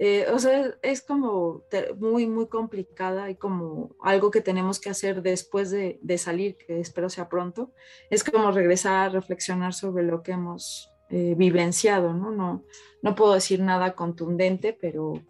eh, 0.03 0.29
o 0.33 0.39
sea, 0.39 0.75
es 0.81 1.03
como 1.03 1.63
muy, 1.99 2.27
muy 2.27 2.47
complicada 2.47 3.29
y 3.29 3.35
como 3.35 3.95
algo 4.01 4.31
que 4.31 4.41
tenemos 4.41 4.81
que 4.81 4.89
hacer 4.89 5.21
después 5.21 5.71
de, 5.71 6.01
salir, 6.17 6.57
que 6.57 6.81
espero 6.81 7.11
sea 7.11 7.29
pronto, 7.29 7.75
es 8.09 8.25
como 8.25 8.51
regresar 8.51 8.95
a 8.95 9.09
reflexionar 9.11 9.75
sobre 9.75 10.03
lo 10.05 10.23
que 10.23 10.33
hemos 10.33 10.91
eh, 11.11 11.35
vivenciado, 11.37 12.15
¿no? 12.15 12.31
¿no? 12.31 12.65
No 13.03 13.15
puedo 13.15 13.35
decir 13.35 13.61
nada 13.61 13.95
contundente, 13.95 14.73
pero, 14.73 15.23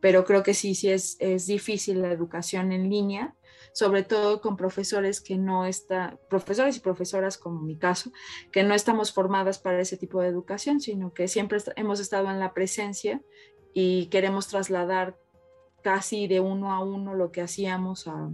pero 0.00 0.24
creo 0.24 0.42
que 0.42 0.52
sí, 0.52 0.74
sí 0.74 0.90
es, 0.90 1.16
es 1.20 1.46
difícil 1.46 2.02
la 2.02 2.10
educación 2.10 2.72
en 2.72 2.90
línea, 2.90 3.36
sobre 3.72 4.02
todo 4.02 4.40
con 4.40 4.56
profesores 4.56 5.20
que 5.20 5.38
no 5.38 5.64
están, 5.64 6.18
profesores 6.28 6.76
y 6.76 6.80
profesoras 6.80 7.38
como 7.38 7.60
mi 7.60 7.76
caso, 7.76 8.10
que 8.50 8.64
no 8.64 8.74
estamos 8.74 9.12
formadas 9.12 9.60
para 9.60 9.80
ese 9.80 9.96
tipo 9.96 10.20
de 10.20 10.26
educación, 10.26 10.80
sino 10.80 11.14
que 11.14 11.28
siempre 11.28 11.58
hemos 11.76 12.00
estado 12.00 12.28
en 12.30 12.40
la 12.40 12.52
presencia 12.52 13.22
y 13.72 14.06
queremos 14.06 14.48
trasladar 14.48 15.16
casi 15.82 16.26
de 16.26 16.40
uno 16.40 16.72
a 16.72 16.82
uno 16.82 17.14
lo 17.14 17.30
que 17.32 17.40
hacíamos 17.40 18.08
a, 18.08 18.30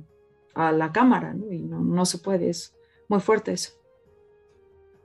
la 0.57 0.93
cámara, 0.93 1.35
¿no? 1.35 1.53
Y 1.53 1.59
no, 1.59 2.07
se 2.07 2.19
puede, 2.19 2.49
es 2.49 2.77
muy 3.09 3.21
fuerte 3.21 3.53
eso. 3.53 3.73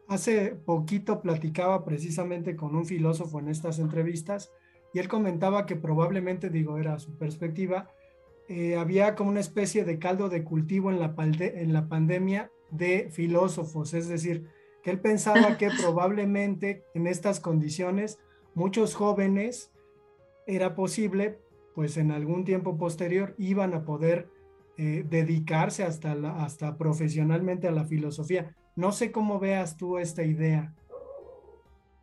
Hace 0.08 0.52
poquito 0.52 1.22
platicaba 1.22 1.84
precisamente 1.84 2.56
con 2.56 2.76
un 2.76 2.86
filósofo 2.86 3.39
en 3.39 3.50
estas 3.50 3.80
entrevistas 3.80 4.52
y 4.94 5.00
él 5.00 5.08
comentaba 5.08 5.65
que 5.65 5.76
probablemente, 5.76 6.50
digo, 6.50 6.78
era 6.78 7.00
su 7.00 7.18
perspectiva, 7.18 7.89
eh, 8.48 8.78
había 8.78 9.15
como 9.15 9.32
una 9.32 9.39
especie 9.39 9.86
de 9.86 9.98
caldo 9.98 10.30
de 10.30 10.44
cultivo 10.44 10.92
en 10.92 11.00
la, 11.00 11.15
en 11.18 11.74
la 11.74 11.88
pandemia 11.88 12.52
de 12.72 13.10
filósofos, 13.12 13.94
es 13.94 14.08
decir, 14.08 14.48
que 14.84 14.92
él 14.92 15.00
pensaba 15.00 15.58
que 15.58 15.70
probablemente 15.82 16.84
en 16.94 17.08
estas 17.08 17.39
condiciones 17.39 18.20
muchos 18.56 18.96
jóvenes 18.96 19.72
era 20.56 20.76
posible, 20.76 21.40
pues 21.76 21.98
en 21.98 22.12
algún 22.12 22.44
tiempo 22.44 22.78
posterior 22.78 23.36
iban 23.38 23.74
a 23.74 23.86
poder 23.86 24.30
eh, 24.78 25.06
dedicarse 25.08 25.84
hasta, 25.84 26.12
hasta 26.44 26.78
profesionalmente 26.78 27.68
a 27.68 27.72
la 27.72 27.86
filosofía. 27.86 28.56
No 28.76 28.92
sé 28.92 29.12
cómo 29.12 29.40
veas 29.40 29.78
tú 29.78 29.98
esta 29.98 30.24
idea. 30.24 30.74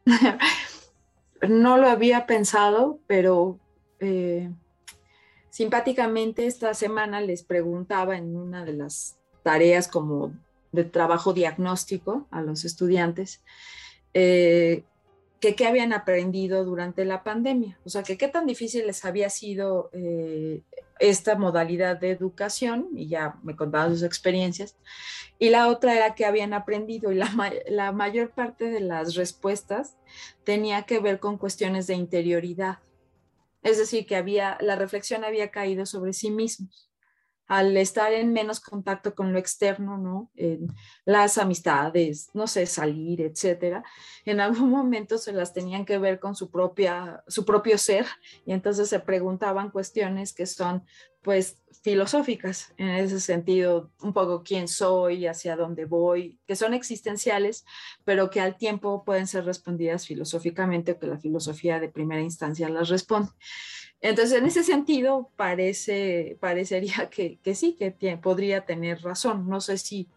no 1.49 1.79
lo 1.79 1.89
había 1.89 2.27
pensado, 2.27 3.01
pero 3.07 3.59
eh, 3.99 4.51
simpáticamente 5.51 6.47
esta 6.47 6.75
semana 6.75 7.21
les 7.21 7.43
preguntaba 7.43 8.17
en 8.17 8.37
una 8.37 8.65
de 8.65 8.75
las 8.75 9.19
tareas 9.43 9.89
como 9.89 10.33
de 10.73 10.85
trabajo 10.85 11.33
diagnóstico 11.33 12.27
a 12.31 12.43
los 12.43 12.65
estudiantes 12.65 13.43
eh, 14.13 14.85
que 15.41 15.55
qué 15.55 15.67
habían 15.67 15.93
aprendido 15.93 16.65
durante 16.65 17.05
la 17.05 17.23
pandemia, 17.23 17.79
o 17.85 17.89
sea, 17.89 18.03
que 18.03 18.17
qué 18.17 18.29
tan 18.29 18.47
difícil 18.47 18.87
les 18.87 19.05
había 19.05 19.29
sido 19.29 19.91
eh, 19.93 20.63
esta 20.99 21.37
modalidad 21.37 21.99
de 21.99 22.11
educación, 22.11 22.89
y 22.95 23.09
ya 23.09 23.39
me 23.43 23.55
contaban 23.55 23.91
sus 23.91 24.03
experiencias, 24.03 24.77
y 25.39 25.51
la 25.51 25.69
otra 25.69 25.95
era 25.95 26.15
que 26.15 26.25
habían 26.25 26.55
aprendido, 26.55 27.13
y 27.13 27.17
la, 27.17 27.31
la 27.69 27.93
mayor 27.93 28.31
parte 28.31 28.71
de 28.71 28.81
las 28.81 29.15
respuestas 29.15 29.97
tenía 30.45 30.83
que 30.83 31.01
ver 31.01 31.21
con 31.21 31.37
cuestiones 31.37 31.87
de 31.87 31.95
interioridad, 31.95 32.79
es 33.63 33.79
decir, 33.79 34.07
que 34.07 34.17
había, 34.17 34.57
la 34.61 34.77
reflexión 34.77 35.25
había 35.25 35.51
caído 35.51 35.87
sobre 35.87 36.13
sí 36.13 36.31
mismos 36.31 36.87
al 37.47 37.77
estar 37.77 38.13
en 38.13 38.33
menos 38.33 38.61
contacto 38.61 39.15
con 39.15 39.33
lo 39.33 39.39
externo, 39.39 39.99
¿no? 39.99 40.31
En 40.35 40.69
las 41.05 41.39
amistades, 41.39 42.31
no 42.35 42.47
sé, 42.47 42.67
salir, 42.67 43.21
etcétera, 43.21 43.85
en 44.25 44.41
algún 44.41 44.71
momento 44.71 45.19
se 45.19 45.33
las 45.33 45.53
tenían 45.53 45.85
que 45.85 45.99
ver 45.99 46.19
con 46.19 46.35
su 46.35 46.51
propia, 46.51 47.23
su 47.27 47.45
propio 47.45 47.79
ser 47.79 48.07
y 48.45 48.53
entonces 48.53 48.89
se 48.89 49.01
preguntaban 49.01 49.71
cuestiones 49.71 50.33
que 50.33 50.47
son, 50.47 50.85
pues, 51.23 51.59
filosóficas 51.83 52.75
en 52.79 52.89
ese 52.89 53.21
sentido, 53.21 53.93
un 54.01 54.13
poco 54.13 54.43
quién 54.43 54.67
soy, 54.67 55.29
hacia 55.29 55.55
dónde 55.55 55.85
voy, 55.85 56.41
que 56.45 56.57
son 56.57 56.75
existenciales, 56.75 57.65
pero 58.05 58.29
que 58.29 58.41
al 58.41 58.57
tiempo 58.57 59.05
pueden 59.05 59.29
ser 59.29 59.45
respondidas 59.45 60.05
filosóficamente 60.05 60.93
o 60.93 60.99
que 60.99 61.07
la 61.07 61.19
filosofía 61.19 61.79
de 61.79 61.89
primera 61.89 62.23
instancia 62.23 62.69
las 62.69 62.89
responde. 62.89 63.31
Entonces, 64.01 64.39
en 64.39 64.47
ese 64.47 64.63
sentido, 64.63 65.31
parece, 65.37 66.37
parecería 66.41 67.11
que, 67.11 67.39
sí, 67.55 67.77
que 67.79 68.17
podría 68.19 68.65
tener 68.65 69.03
razón. 69.03 69.49
No 69.49 69.61
sé 69.61 69.79
si 69.79 70.09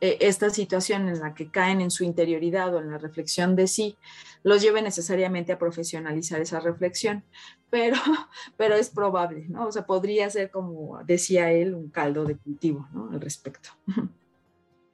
eh, 0.00 0.18
esta 0.20 0.50
situación 0.50 1.08
en 1.08 1.20
la 1.20 1.32
que 1.32 1.50
caen 1.50 1.80
en 1.80 1.90
su 1.90 2.04
interioridad 2.04 2.74
o 2.74 2.80
en 2.80 2.90
la 2.90 2.98
reflexión 2.98 3.56
de 3.56 3.66
sí 3.68 3.96
los 4.42 4.60
lleve 4.60 4.82
necesariamente 4.82 5.52
a 5.52 5.58
profesionalizar 5.58 6.40
esa 6.40 6.58
reflexión, 6.58 7.22
pero, 7.70 7.96
pero 8.56 8.74
es 8.74 8.90
probable, 8.90 9.46
¿no? 9.48 9.68
O 9.68 9.72
sea, 9.72 9.86
podría 9.86 10.28
ser, 10.28 10.50
como 10.50 11.02
decía 11.04 11.52
él, 11.52 11.74
un 11.74 11.88
caldo 11.88 12.24
de 12.24 12.36
cultivo, 12.36 12.88
¿no? 12.92 13.10
Al 13.12 13.20
respecto. 13.20 13.70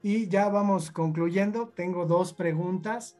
Y 0.01 0.29
ya 0.29 0.49
vamos 0.49 0.93
concluyendo. 0.93 1.69
Tengo 1.71 2.07
dos 2.07 2.33
preguntas. 2.33 3.19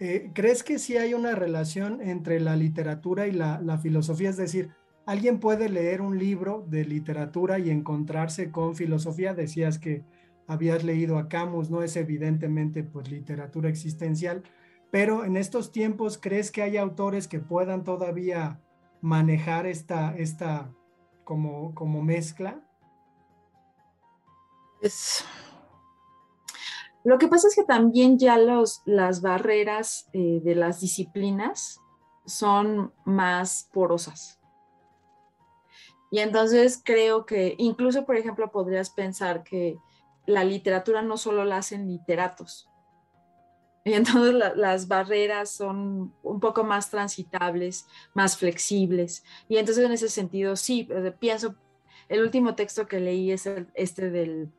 Eh, 0.00 0.30
¿crees 0.32 0.62
que 0.62 0.78
sí 0.78 0.96
hay 0.96 1.14
una 1.14 1.34
relación 1.34 2.00
entre 2.00 2.38
la 2.38 2.54
literatura 2.54 3.26
y 3.26 3.32
la, 3.32 3.78
filosofía? 3.82 4.30
Es 4.30 4.36
decir, 4.36 4.70
¿alguien 5.06 5.40
puede 5.40 5.68
leer 5.68 6.00
un 6.00 6.18
libro 6.18 6.64
de 6.68 6.84
literatura 6.84 7.58
y 7.58 7.70
encontrarse 7.70 8.52
con 8.52 8.76
filosofía? 8.76 9.34
Decías 9.34 9.78
que 9.78 10.04
habías 10.46 10.84
leído 10.84 11.18
a 11.18 11.28
Camus, 11.28 11.68
no 11.70 11.82
es 11.82 11.96
evidentemente 11.96 12.84
pues 12.84 13.10
literatura 13.10 13.68
existencial, 13.68 14.44
pero 14.90 15.24
en 15.24 15.36
estos 15.36 15.72
tiempos, 15.72 16.16
¿crees 16.16 16.50
que 16.50 16.62
hay 16.62 16.76
autores 16.76 17.28
que 17.28 17.40
puedan 17.40 17.84
todavía 17.84 18.60
manejar 19.00 19.66
esta, 19.66 20.16
esta 20.16 20.72
como, 21.24 21.74
como 21.74 22.02
mezcla? 22.02 22.62
Es, 24.80 25.24
lo 27.08 27.16
que 27.16 27.26
pasa 27.26 27.48
es 27.48 27.54
que 27.54 27.64
también 27.64 28.18
ya 28.18 28.36
los, 28.36 28.82
las 28.84 29.22
barreras 29.22 30.10
eh, 30.12 30.42
de 30.44 30.54
las 30.54 30.82
disciplinas 30.82 31.80
son 32.26 32.92
más 33.06 33.70
porosas. 33.72 34.38
Y 36.10 36.18
entonces 36.18 36.82
creo 36.84 37.24
que 37.24 37.54
incluso, 37.56 38.04
por 38.04 38.16
ejemplo, 38.16 38.50
podrías 38.50 38.90
pensar 38.90 39.42
que 39.42 39.78
la 40.26 40.44
literatura 40.44 41.00
no 41.00 41.16
solo 41.16 41.46
la 41.46 41.56
hacen 41.56 41.88
literatos. 41.88 42.68
Y 43.86 43.94
entonces 43.94 44.34
las 44.56 44.86
barreras 44.86 45.50
son 45.50 46.12
un 46.22 46.40
poco 46.40 46.62
más 46.62 46.90
transitables, 46.90 47.86
más 48.12 48.36
flexibles. 48.36 49.24
Y 49.48 49.56
entonces 49.56 49.82
en 49.82 49.92
ese 49.92 50.10
sentido, 50.10 50.56
sí, 50.56 50.86
pienso, 51.18 51.54
el 52.08 52.22
último 52.22 52.54
texto 52.54 52.86
que 52.86 53.00
leí 53.00 53.30
es 53.30 53.48
este 53.74 54.10
del 54.10 54.50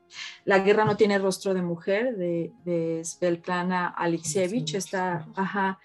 La 0.46 0.60
guerra 0.60 0.86
no 0.86 0.98
tiene 0.98 1.18
rostro 1.18 1.54
de 1.54 1.62
mujer, 1.62 2.16
de, 2.16 2.52
de 2.64 3.02
Svetlana 3.04 3.88
Alexievich. 3.88 4.76
Está, 4.76 5.28
ajá. 5.36 5.80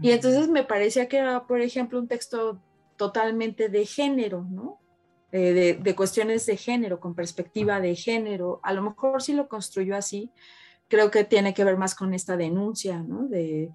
Y 0.00 0.10
entonces 0.10 0.48
me 0.48 0.64
parecía 0.64 1.08
que 1.08 1.18
era, 1.18 1.46
por 1.46 1.60
ejemplo, 1.60 1.98
un 1.98 2.08
texto 2.08 2.60
totalmente 2.96 3.68
de 3.68 3.86
género, 3.86 4.46
¿no? 4.48 4.78
Eh, 5.32 5.52
de, 5.52 5.74
de, 5.74 5.94
cuestiones 5.94 6.44
de 6.46 6.56
género, 6.56 6.98
con 6.98 7.14
perspectiva 7.14 7.80
de 7.80 7.94
género. 7.94 8.60
A 8.62 8.72
lo 8.72 8.82
mejor 8.82 9.22
sí 9.22 9.32
lo 9.32 9.48
construyó 9.48 9.96
así, 9.96 10.30
creo 10.90 11.10
que 11.10 11.22
tiene 11.24 11.54
que 11.54 11.64
ver 11.64 11.78
más 11.78 11.94
con 11.94 12.12
esta 12.12 12.36
denuncia, 12.36 12.98
¿no? 12.98 13.28
De, 13.28 13.70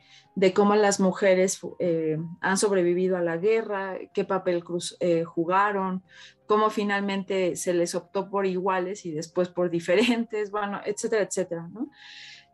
cómo 0.54 0.76
las 0.76 1.00
mujeres 1.00 1.60
eh, 1.80 2.18
han 2.42 2.58
sobrevivido 2.58 3.16
a 3.16 3.22
la 3.22 3.38
guerra, 3.38 3.98
qué 4.14 4.26
papel 4.26 4.64
eh, 5.00 5.24
jugaron, 5.24 6.04
cómo 6.46 6.70
finalmente 6.70 7.56
se 7.56 7.74
les 7.74 7.96
optó 7.96 8.30
por 8.30 8.46
iguales 8.46 9.06
y 9.06 9.12
después 9.12 9.48
por 9.48 9.70
diferentes, 9.72 10.52
bueno, 10.52 10.82
etcétera, 10.86 11.24
etcétera, 11.24 11.70
¿no? 11.72 11.90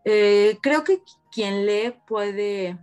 Eh, 0.05 0.57
creo 0.61 0.83
que 0.83 1.01
quien 1.31 1.65
lee 1.65 1.95
puede 2.07 2.77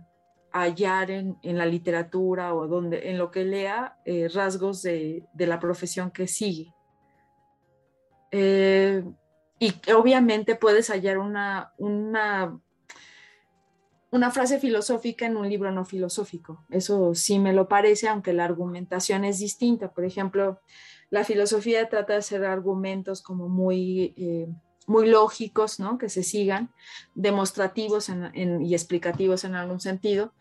hallar 0.51 1.11
en, 1.11 1.37
la 1.43 1.65
literatura 1.65 2.53
o 2.55 2.67
donde, 2.67 3.09
en 3.09 3.17
lo 3.17 3.31
que 3.31 3.45
lea 3.45 3.97
rasgos 4.33 4.81
de, 4.81 5.23
de, 5.33 5.47
la 5.47 5.59
profesión 5.59 6.11
que 6.11 6.27
sigue. 6.27 6.73
Y 9.59 9.73
obviamente 9.93 10.55
puedes 10.55 10.89
hallar 10.89 11.17
una, 11.17 11.73
una, 11.77 12.57
una 14.09 14.31
frase 14.31 14.57
filosófica 14.57 15.25
en 15.25 15.35
un 15.35 15.49
libro 15.49 15.69
no 15.71 15.83
filosófico. 15.83 16.65
Eso 16.69 17.13
sí 17.13 17.39
me 17.39 17.51
lo 17.51 17.67
parece, 17.67 18.07
aunque 18.07 18.31
la 18.31 18.45
argumentación 18.45 19.25
es 19.25 19.39
distinta. 19.39 19.91
Por 19.91 20.05
ejemplo, 20.05 20.61
la 21.09 21.25
filosofía 21.25 21.89
trata 21.89 22.13
de 22.13 22.19
hacer 22.19 22.45
argumentos 22.45 23.21
como 23.21 23.49
muy, 23.49 24.13
eh, 24.15 24.47
muy 24.87 25.09
lógicos, 25.09 25.77
¿no? 25.77 25.97
que 25.97 26.07
se 26.07 26.23
sigan, 26.23 26.71
demostrativos 27.13 28.09
y 28.33 28.73
explicativos 28.73 29.43
en 29.43 29.55
algún 29.55 29.81
sentido. 29.81 30.33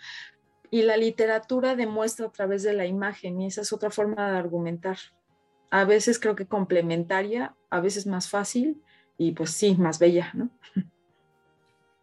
Y 0.70 0.83
la 0.83 0.96
literatura 0.96 1.74
demuestra 1.74 2.26
a 2.26 2.33
través 2.33 2.62
de 2.62 2.72
la 2.74 2.87
imagen 2.87 3.40
y 3.40 3.46
esa 3.46 3.62
es 3.62 3.72
otra 3.72 3.90
forma 3.90 4.31
de 4.31 4.38
argumentar. 4.38 4.98
A 5.70 5.85
veces 5.85 6.20
creo 6.20 6.37
que 6.37 6.46
complementaria, 6.46 7.57
a 7.68 7.81
veces 7.81 8.07
más 8.07 8.28
fácil 8.28 8.81
y 9.18 9.33
pues 9.33 9.50
sí, 9.50 9.76
más 9.76 9.98
bella, 9.98 10.31
¿no? 10.33 10.48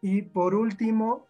Y 0.02 0.22
por 0.22 0.54
último, 0.54 1.26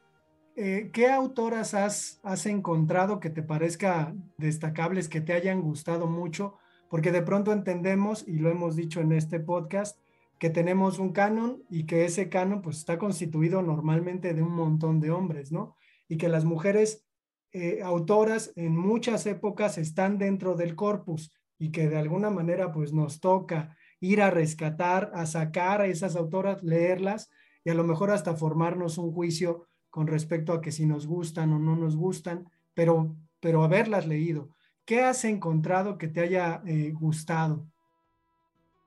eh, 0.58 0.90
¿qué 0.92 1.10
autoras 1.10 1.74
has, 1.74 2.20
has 2.24 2.46
encontrado 2.46 3.22
que 3.22 3.30
te 3.30 3.44
parezca 3.44 4.14
destacables, 4.38 5.08
que 5.08 5.22
te 5.22 5.32
hayan 5.32 5.62
gustado 5.62 6.08
mucho? 6.08 6.58
Porque 6.90 7.12
de 7.12 7.22
pronto 7.22 7.54
entendemos, 7.54 8.28
y 8.28 8.40
lo 8.40 8.50
hemos 8.50 8.76
dicho 8.76 9.00
en 9.00 9.14
este 9.14 9.40
podcast, 9.40 9.98
que 10.40 10.50
tenemos 10.50 11.00
un 11.00 11.14
canon 11.14 11.64
y 11.70 11.86
que 11.86 12.04
ese 12.04 12.28
canon 12.28 12.62
pues 12.62 12.78
está 12.78 12.98
constituido 12.98 13.62
normalmente 13.62 14.34
de 14.34 14.42
un 14.42 14.54
montón 14.54 15.00
de 15.00 15.12
hombres, 15.12 15.52
¿no? 15.52 15.78
Y 16.10 16.18
que 16.18 16.28
las 16.28 16.44
mujeres 16.44 17.06
eh, 17.54 17.82
autoras 17.84 18.52
en 18.58 18.76
muchas 18.76 19.26
épocas 19.28 19.78
están 19.78 20.18
dentro 20.18 20.56
del 20.56 20.76
corpus 20.76 21.32
y 21.58 21.72
que 21.72 21.88
de 21.88 21.98
alguna 21.98 22.30
manera 22.30 22.74
pues 22.74 22.92
nos 22.92 23.22
toca 23.22 23.78
ir 24.00 24.22
a 24.22 24.30
rescatar, 24.30 25.12
a 25.14 25.26
sacar 25.26 25.82
a 25.82 25.88
esas 25.88 26.16
autoras, 26.16 26.64
leerlas 26.64 27.30
y 27.64 27.70
a 27.70 27.74
lo 27.74 27.84
mejor 27.84 28.12
hasta 28.12 28.36
formarnos 28.36 28.98
un 28.98 29.12
juicio 29.12 29.68
con 29.90 30.08
respecto 30.08 30.54
a 30.54 30.62
que 30.62 30.72
si 30.72 30.86
nos 30.86 31.08
gustan 31.08 31.54
o 31.54 31.60
no 31.60 31.76
nos 31.76 31.96
gustan, 31.96 32.50
pero, 32.74 33.16
pero 33.40 33.64
haberlas 33.64 34.06
leído. 34.08 34.50
¿Qué 34.86 35.02
has 35.02 35.26
encontrado 35.26 35.98
que 35.98 36.08
te 36.08 36.22
haya 36.22 36.62
eh, 36.66 36.92
gustado? 36.92 37.66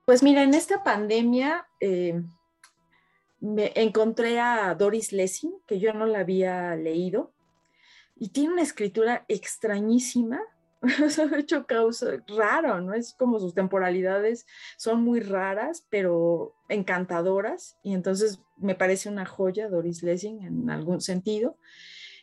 Pues 0.05 0.23
mira, 0.23 0.43
en 0.43 0.53
esta 0.53 0.83
pandemia 0.83 1.67
eh, 1.81 2.21
me 3.41 3.71
encontré 3.75 4.39
a 4.39 4.73
Doris 4.75 5.11
Lessing, 5.11 5.53
que 5.67 5.79
yo 5.79 5.93
no 5.93 6.05
la 6.05 6.19
había 6.19 6.75
leído, 6.75 7.31
y 8.15 8.29
tiene 8.29 8.53
una 8.53 8.61
escritura 8.61 9.25
extrañísima, 9.27 10.41
hecho 11.37 11.65
causa 11.65 12.23
raro, 12.27 12.79
¿no? 12.81 12.93
Es 12.93 13.13
como 13.13 13.39
sus 13.39 13.53
temporalidades 13.53 14.45
son 14.77 15.03
muy 15.03 15.19
raras, 15.19 15.85
pero 15.89 16.55
encantadoras, 16.69 17.77
y 17.83 17.93
entonces 17.93 18.41
me 18.57 18.75
parece 18.75 19.09
una 19.09 19.25
joya 19.25 19.69
Doris 19.69 20.03
Lessing 20.03 20.41
en 20.43 20.69
algún 20.69 21.01
sentido. 21.01 21.57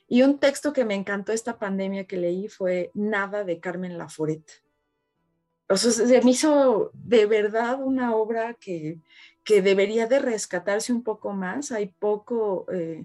Y 0.08 0.22
un 0.22 0.38
texto 0.38 0.72
que 0.72 0.84
me 0.84 0.94
encantó 0.94 1.32
esta 1.32 1.58
pandemia 1.58 2.04
que 2.04 2.16
leí 2.16 2.48
fue 2.48 2.90
Nada 2.94 3.42
de 3.42 3.58
Carmen 3.58 3.98
Laforet. 3.98 4.44
O 5.68 5.76
sea, 5.76 5.90
se 5.90 6.22
me 6.22 6.30
hizo 6.30 6.92
de 6.94 7.26
verdad 7.26 7.82
una 7.82 8.14
obra 8.14 8.54
que, 8.54 9.00
que 9.42 9.62
debería 9.62 10.06
de 10.06 10.20
rescatarse 10.20 10.92
un 10.92 11.02
poco 11.02 11.32
más. 11.32 11.72
Hay 11.72 11.86
poco 11.86 12.66
eh, 12.72 13.04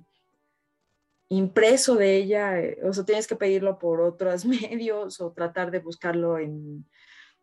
impreso 1.32 1.96
de 1.96 2.18
ella, 2.18 2.60
eh, 2.60 2.78
o 2.84 2.92
sea, 2.94 3.06
tienes 3.06 3.26
que 3.26 3.38
pedirlo 3.38 3.80
por 3.80 4.02
otros 4.02 4.46
medios 4.46 5.22
o 5.22 5.32
tratar 5.32 5.72
de 5.72 5.80
buscarlo 5.80 6.38
en, 6.38 6.86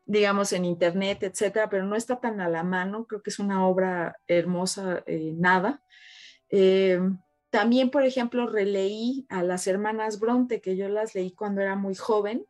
digamos, 0.05 0.53
en 0.53 0.64
internet, 0.64 1.22
etcétera, 1.22 1.68
pero 1.70 1.85
no 1.85 1.96
está 1.96 2.20
tan 2.20 2.40
a 2.40 2.48
la 2.48 2.62
mano. 2.62 3.07
Creo 3.07 3.22
que 3.22 3.31
es 3.31 3.38
una 3.38 3.66
obra 3.66 4.18
hermosa, 4.27 5.03
eh, 5.07 5.33
nada. 5.37 5.83
también, 7.51 7.90
por 7.90 8.05
ejemplo, 8.05 8.46
releí 8.46 9.27
a 9.31 9.42
las 9.42 9.66
hermanas 9.66 10.20
Bronte, 10.20 10.61
que 10.61 10.77
yo 10.77 10.88
las 10.88 11.14
leí 11.14 11.33
cuando 11.33 11.62
era 11.62 11.77
muy 11.77 11.94
joven 11.94 12.46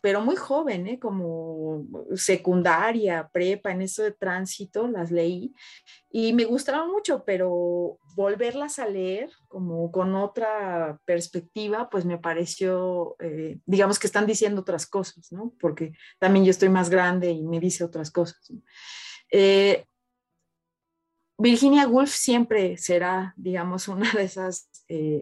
pero 0.00 0.20
muy 0.20 0.36
joven, 0.36 0.86
¿eh? 0.86 0.98
como 0.98 1.84
secundaria, 2.14 3.28
prepa, 3.32 3.72
en 3.72 3.82
eso 3.82 4.02
de 4.02 4.12
tránsito, 4.12 4.86
las 4.86 5.10
leí 5.10 5.52
y 6.10 6.32
me 6.32 6.44
gustaron 6.44 6.90
mucho, 6.90 7.24
pero 7.24 7.98
volverlas 8.14 8.78
a 8.78 8.86
leer 8.86 9.30
como 9.48 9.90
con 9.90 10.14
otra 10.14 11.00
perspectiva, 11.04 11.90
pues 11.90 12.04
me 12.04 12.18
pareció, 12.18 13.16
eh, 13.18 13.58
digamos 13.66 13.98
que 13.98 14.06
están 14.06 14.26
diciendo 14.26 14.60
otras 14.60 14.86
cosas, 14.86 15.32
¿no? 15.32 15.52
Porque 15.60 15.92
también 16.18 16.44
yo 16.44 16.50
estoy 16.50 16.68
más 16.68 16.90
grande 16.90 17.30
y 17.30 17.42
me 17.44 17.58
dice 17.58 17.84
otras 17.84 18.10
cosas. 18.10 18.52
Eh, 19.32 19.84
Virginia 21.36 21.86
Woolf 21.86 22.10
siempre 22.10 22.76
será, 22.76 23.34
digamos, 23.36 23.88
una 23.88 24.12
de 24.12 24.24
esas 24.24 24.70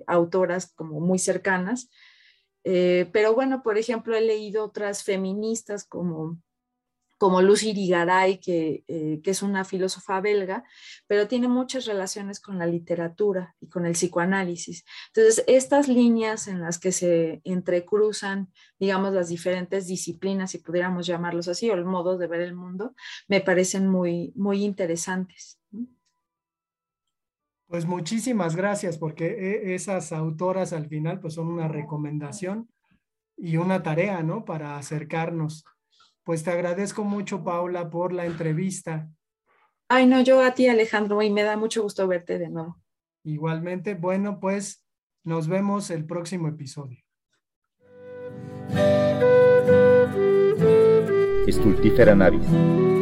autoras 0.06 0.72
como 0.74 1.00
muy 1.00 1.18
cercanas. 1.18 1.90
Eh, 2.68 3.08
pero 3.12 3.32
bueno, 3.32 3.62
por 3.62 3.78
ejemplo, 3.78 4.16
he 4.16 4.20
leído 4.20 4.64
otras 4.64 5.04
feministas 5.04 5.84
como, 5.84 6.42
como 7.16 7.40
Lucy 7.40 7.70
Irigaray, 7.70 8.40
que, 8.40 8.82
eh, 8.88 9.20
que, 9.22 9.30
es 9.30 9.42
una 9.42 9.64
filósofa 9.64 10.20
belga, 10.20 10.64
pero 11.06 11.28
tiene 11.28 11.46
muchas 11.46 11.86
relaciones 11.86 12.40
con 12.40 12.58
la 12.58 12.66
literatura 12.66 13.54
y 13.60 13.68
con 13.68 13.86
el 13.86 13.92
psicoanálisis. 13.92 14.84
Entonces, 15.14 15.44
estas 15.46 15.86
líneas 15.86 16.48
en 16.48 16.60
las 16.60 16.80
que 16.80 16.90
se 16.90 17.40
entrecruzan, 17.44 18.52
digamos, 18.80 19.14
las 19.14 19.28
diferentes 19.28 19.86
disciplinas, 19.86 20.50
si 20.50 20.58
pudiéramos 20.58 21.06
llamarlos 21.06 21.46
así, 21.46 21.70
o 21.70 21.74
el 21.74 21.84
modo 21.84 22.18
de 22.18 22.26
ver 22.26 22.40
el 22.40 22.56
mundo, 22.56 22.96
me 23.28 23.40
parecen 23.40 23.86
muy, 23.86 24.32
muy 24.34 24.64
interesantes. 24.64 25.55
Pues 27.68 27.84
muchísimas 27.84 28.54
gracias, 28.54 28.96
porque 28.96 29.26
e, 29.26 29.74
esas 29.74 30.12
autoras 30.12 30.72
al 30.72 30.86
final 30.86 31.20
pues 31.20 31.34
son 31.34 31.48
una 31.48 31.68
recomendación 31.68 32.68
y 33.36 33.56
una 33.56 33.82
tarea, 33.82 34.22
¿no? 34.22 34.44
Para 34.44 34.78
acercarnos. 34.78 35.64
Pues 36.22 36.42
te 36.44 36.50
agradezco 36.50 37.04
mucho, 37.04 37.42
Paula, 37.44 37.90
por 37.90 38.12
la 38.12 38.26
entrevista. 38.26 39.08
Ay, 39.88 40.06
no, 40.06 40.20
yo 40.22 40.42
a 40.42 40.54
ti, 40.54 40.68
Alejandro, 40.68 41.22
y 41.22 41.30
me 41.30 41.42
da 41.42 41.56
mucho 41.56 41.82
gusto 41.82 42.06
verte 42.08 42.38
de 42.38 42.48
nuevo. 42.48 42.76
Igualmente, 43.24 43.94
bueno, 43.94 44.40
pues 44.40 44.84
nos 45.24 45.48
vemos 45.48 45.90
el 45.90 46.04
próximo 46.04 46.48
episodio. 46.48 46.98
Estultífera 51.46 52.14
Navis 52.16 52.95